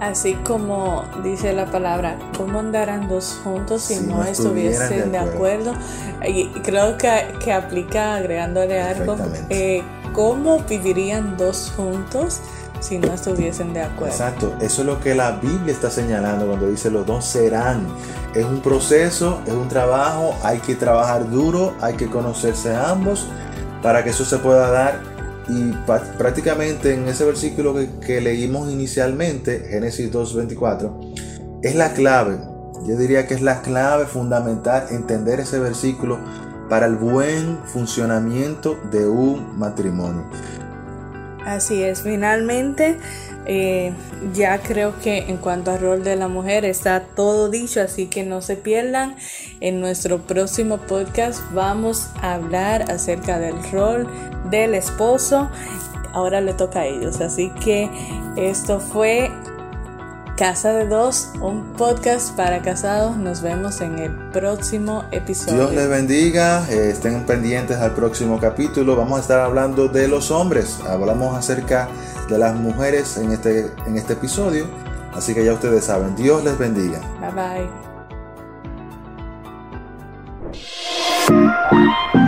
Así 0.00 0.34
como 0.34 1.04
dice 1.24 1.52
la 1.52 1.66
palabra, 1.66 2.18
¿cómo 2.36 2.60
andarán 2.60 3.08
dos 3.08 3.40
juntos 3.42 3.82
si, 3.82 3.98
no, 3.98 4.22
estuviesen 4.22 5.10
de 5.10 5.18
acuerdo? 5.18 5.74
Y 6.24 6.46
creo 6.62 6.96
que, 6.96 7.34
que 7.42 7.52
aplica 7.52 8.14
agregándole 8.14 8.80
algo. 8.80 9.16
Eh, 9.50 9.82
¿Cómo 10.12 10.60
vivirían 10.60 11.36
dos 11.36 11.72
juntos 11.76 12.40
si 12.80 12.98
no 12.98 13.12
estuviesen 13.12 13.72
de 13.74 13.82
acuerdo? 13.82 14.14
Exacto, 14.14 14.54
eso 14.60 14.82
es 14.82 14.86
lo 14.86 15.00
que 15.00 15.16
la 15.16 15.32
Biblia 15.32 15.72
está 15.72 15.90
señalando 15.90 16.46
cuando 16.46 16.68
dice 16.68 16.90
los 16.90 17.04
dos 17.04 17.24
serán. 17.24 17.84
Es 18.34 18.44
un 18.44 18.60
proceso, 18.60 19.40
es 19.46 19.52
un 19.52 19.68
trabajo, 19.68 20.36
hay 20.44 20.58
que 20.60 20.76
trabajar 20.76 21.28
duro, 21.28 21.74
hay 21.80 21.94
que 21.94 22.06
conocerse 22.06 22.74
ambos 22.74 23.26
para 23.82 24.04
que 24.04 24.10
eso 24.10 24.24
se 24.24 24.38
pueda 24.38 24.70
dar 24.70 25.17
y 25.48 25.72
prácticamente 26.18 26.94
en 26.94 27.08
ese 27.08 27.24
versículo 27.24 27.74
que, 28.00 28.20
leímos 28.20 28.70
inicialmente, 28.70 29.66
Génesis 29.68 30.12
2.24, 30.12 31.60
es 31.62 31.74
la 31.74 31.94
clave. 31.94 32.38
Yo 32.86 32.96
diría 32.96 33.26
que 33.26 33.34
es 33.34 33.42
la 33.42 33.62
clave 33.62 34.06
fundamental 34.06 34.86
entender 34.90 35.40
ese 35.40 35.58
versículo 35.58 36.18
para 36.68 36.86
el 36.86 36.96
buen 36.96 37.58
funcionamiento 37.64 38.78
de 38.90 39.06
un 39.08 39.58
matrimonio. 39.58 40.24
Así 41.44 41.82
es, 41.82 42.02
finalmente 42.02 42.98
eh, 43.50 43.94
ya 44.34 44.58
creo 44.58 45.00
que 45.00 45.20
en 45.20 45.38
cuanto 45.38 45.70
al 45.70 45.80
rol 45.80 46.04
de 46.04 46.16
la 46.16 46.28
mujer 46.28 46.66
está 46.66 47.00
todo 47.00 47.48
dicho, 47.48 47.80
así 47.80 48.06
que 48.06 48.22
no 48.22 48.42
se 48.42 48.56
pierdan. 48.56 49.16
En 49.60 49.80
nuestro 49.80 50.18
próximo 50.26 50.76
podcast 50.76 51.40
vamos 51.54 52.10
a 52.20 52.34
hablar 52.34 52.90
acerca 52.90 53.38
del 53.38 53.56
rol 53.72 54.06
del 54.50 54.74
esposo. 54.74 55.50
Ahora 56.12 56.40
le 56.40 56.54
toca 56.54 56.80
a 56.80 56.86
ellos, 56.86 57.20
así 57.20 57.50
que 57.50 57.90
esto 58.36 58.80
fue 58.80 59.30
Casa 60.38 60.72
de 60.72 60.86
Dos, 60.86 61.32
un 61.40 61.72
podcast 61.72 62.34
para 62.36 62.62
casados. 62.62 63.16
Nos 63.16 63.42
vemos 63.42 63.80
en 63.80 63.98
el 63.98 64.14
próximo 64.30 65.04
episodio. 65.10 65.56
Dios 65.56 65.74
les 65.74 65.88
bendiga, 65.88 66.64
eh, 66.70 66.90
estén 66.90 67.26
pendientes 67.26 67.78
al 67.78 67.92
próximo 67.92 68.38
capítulo. 68.38 68.94
Vamos 68.94 69.18
a 69.18 69.22
estar 69.22 69.40
hablando 69.40 69.88
de 69.88 70.06
los 70.06 70.30
hombres. 70.30 70.78
Hablamos 70.88 71.36
acerca 71.36 71.88
de 72.28 72.38
las 72.38 72.54
mujeres 72.54 73.16
en 73.16 73.32
este, 73.32 73.72
en 73.84 73.96
este 73.96 74.12
episodio. 74.12 74.66
Así 75.12 75.34
que 75.34 75.44
ya 75.44 75.54
ustedes 75.54 75.86
saben, 75.86 76.14
Dios 76.14 76.44
les 76.44 76.56
bendiga. 76.56 77.00
Bye 77.20 77.32
bye. 82.12 82.27